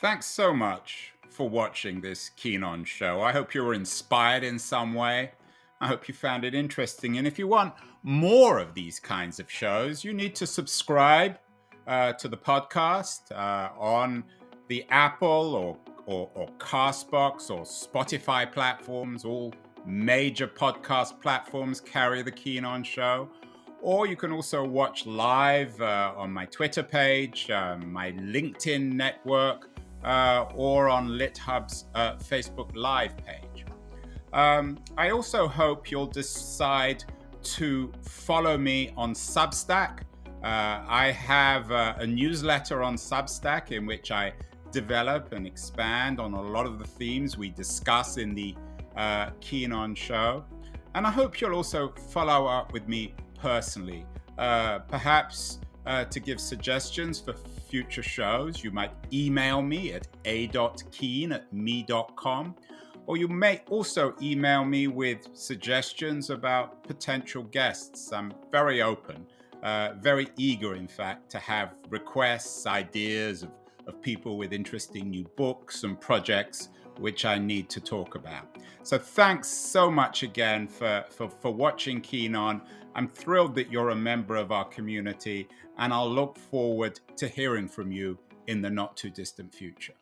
Thanks 0.00 0.26
so 0.26 0.54
much 0.54 1.12
for 1.28 1.48
watching 1.48 2.00
this 2.00 2.30
Keen 2.36 2.62
On 2.62 2.84
show. 2.84 3.20
I 3.20 3.32
hope 3.32 3.54
you 3.54 3.64
were 3.64 3.74
inspired 3.74 4.44
in 4.44 4.58
some 4.58 4.94
way 4.94 5.32
I 5.84 5.86
hope 5.86 6.08
you 6.08 6.14
found 6.14 6.44
it 6.44 6.54
interesting. 6.54 7.18
And 7.18 7.26
if 7.26 7.38
you 7.38 7.46
want 7.46 7.74
more 8.05 8.59
of 8.59 8.74
these 8.74 9.00
kinds 9.00 9.40
of 9.40 9.50
shows, 9.50 10.05
you 10.05 10.12
need 10.12 10.34
to 10.36 10.46
subscribe 10.46 11.38
uh, 11.86 12.12
to 12.12 12.28
the 12.28 12.36
podcast 12.36 13.32
uh, 13.32 13.70
on 13.78 14.22
the 14.68 14.84
Apple 14.90 15.55
or, 15.55 15.76
or, 16.05 16.30
or 16.34 16.48
Castbox 16.59 17.50
or 17.50 17.62
Spotify 17.62 18.50
platforms. 18.50 19.24
All 19.24 19.55
major 19.86 20.46
podcast 20.46 21.20
platforms 21.22 21.80
carry 21.80 22.20
the 22.22 22.30
Keen 22.30 22.64
On 22.64 22.84
Show. 22.84 23.28
Or 23.80 24.07
you 24.07 24.16
can 24.16 24.32
also 24.32 24.62
watch 24.64 25.07
live 25.07 25.78
uh, 25.80 26.12
on 26.14 26.30
my 26.30 26.44
Twitter 26.46 26.82
page, 26.82 27.50
um, 27.50 27.90
my 27.90 28.12
LinkedIn 28.12 28.92
network, 28.92 29.70
uh, 30.05 30.46
or 30.55 30.90
on 30.90 31.09
LitHub's 31.09 31.86
uh, 31.94 32.16
Facebook 32.16 32.70
Live 32.74 33.16
page. 33.16 33.64
Um, 34.34 34.78
I 34.98 35.11
also 35.11 35.48
hope 35.48 35.90
you'll 35.90 36.07
decide 36.07 37.05
to 37.45 37.92
follow 38.03 38.59
me 38.59 38.92
on 38.97 39.14
Substack. 39.14 40.01
Uh, 40.42 40.84
I 40.86 41.11
have 41.11 41.70
uh, 41.70 41.95
a 41.99 42.07
newsletter 42.07 42.82
on 42.82 42.97
Substack 42.97 43.70
in 43.70 43.86
which 43.86 44.11
I 44.11 44.32
develop 44.72 45.32
and 45.32 45.47
expand 45.47 46.20
on 46.20 46.34
a 46.34 46.42
lot 46.42 46.66
of 46.66 46.78
the 46.78 46.84
themes 46.84 47.38
we 47.38 47.49
discuss 47.51 48.16
in 48.16 48.34
the 48.34 48.55
uh, 48.97 49.30
Keen 49.40 49.72
On 49.72 49.95
show. 49.95 50.45
And 50.95 51.07
I 51.07 51.11
hope 51.11 51.40
you'll 51.40 51.55
also 51.55 51.92
follow 52.11 52.47
up 52.47 52.72
with 52.72 52.86
me 52.88 53.14
personally, 53.40 54.05
uh, 54.38 54.80
perhaps 54.80 55.61
uh, 55.86 56.05
to 56.05 56.20
give 56.20 56.40
suggestions 56.40 57.20
for 57.20 57.34
future 57.68 58.03
shows. 58.03 58.62
You 58.62 58.70
might 58.70 58.92
email 59.12 59.62
me 59.62 59.92
at 59.92 60.07
a.keen 60.24 61.32
at 61.32 61.53
me.com, 61.53 62.55
or 63.07 63.16
you 63.16 63.28
may 63.28 63.62
also 63.68 64.14
email 64.22 64.64
me 64.64 64.86
with 64.86 65.28
suggestions 65.34 66.30
about 66.30 66.82
potential 66.84 67.42
guests. 67.44 68.12
I'm 68.12 68.32
very 68.50 68.82
open, 68.82 69.26
uh, 69.62 69.94
very 70.00 70.28
eager, 70.36 70.74
in 70.74 70.88
fact, 70.88 71.30
to 71.30 71.38
have 71.38 71.74
requests, 71.90 72.66
ideas 72.66 73.42
of, 73.42 73.50
of 73.86 74.00
people 74.00 74.38
with 74.38 74.52
interesting 74.52 75.11
new 75.11 75.24
books 75.36 75.84
and 75.84 76.00
projects 76.00 76.70
which 76.98 77.24
I 77.24 77.38
need 77.38 77.68
to 77.70 77.80
talk 77.80 78.14
about. 78.14 78.57
So 78.82 78.98
thanks 78.98 79.48
so 79.48 79.90
much 79.90 80.22
again 80.22 80.68
for, 80.68 81.05
for, 81.11 81.28
for 81.28 81.52
watching 81.52 82.00
Keen 82.00 82.34
On. 82.34 82.62
I'm 82.94 83.09
thrilled 83.09 83.55
that 83.57 83.70
you're 83.70 83.90
a 83.90 83.96
member 83.96 84.36
of 84.36 84.52
our 84.52 84.64
community, 84.64 85.48
and 85.78 85.92
I'll 85.92 86.11
look 86.11 86.38
forward 86.38 87.00
to 87.16 87.26
hearing 87.26 87.68
from 87.68 87.90
you 87.90 88.18
in 88.46 88.62
the 88.62 88.70
not 88.70 88.96
too 88.96 89.11
distant 89.11 89.52
future. 89.52 89.94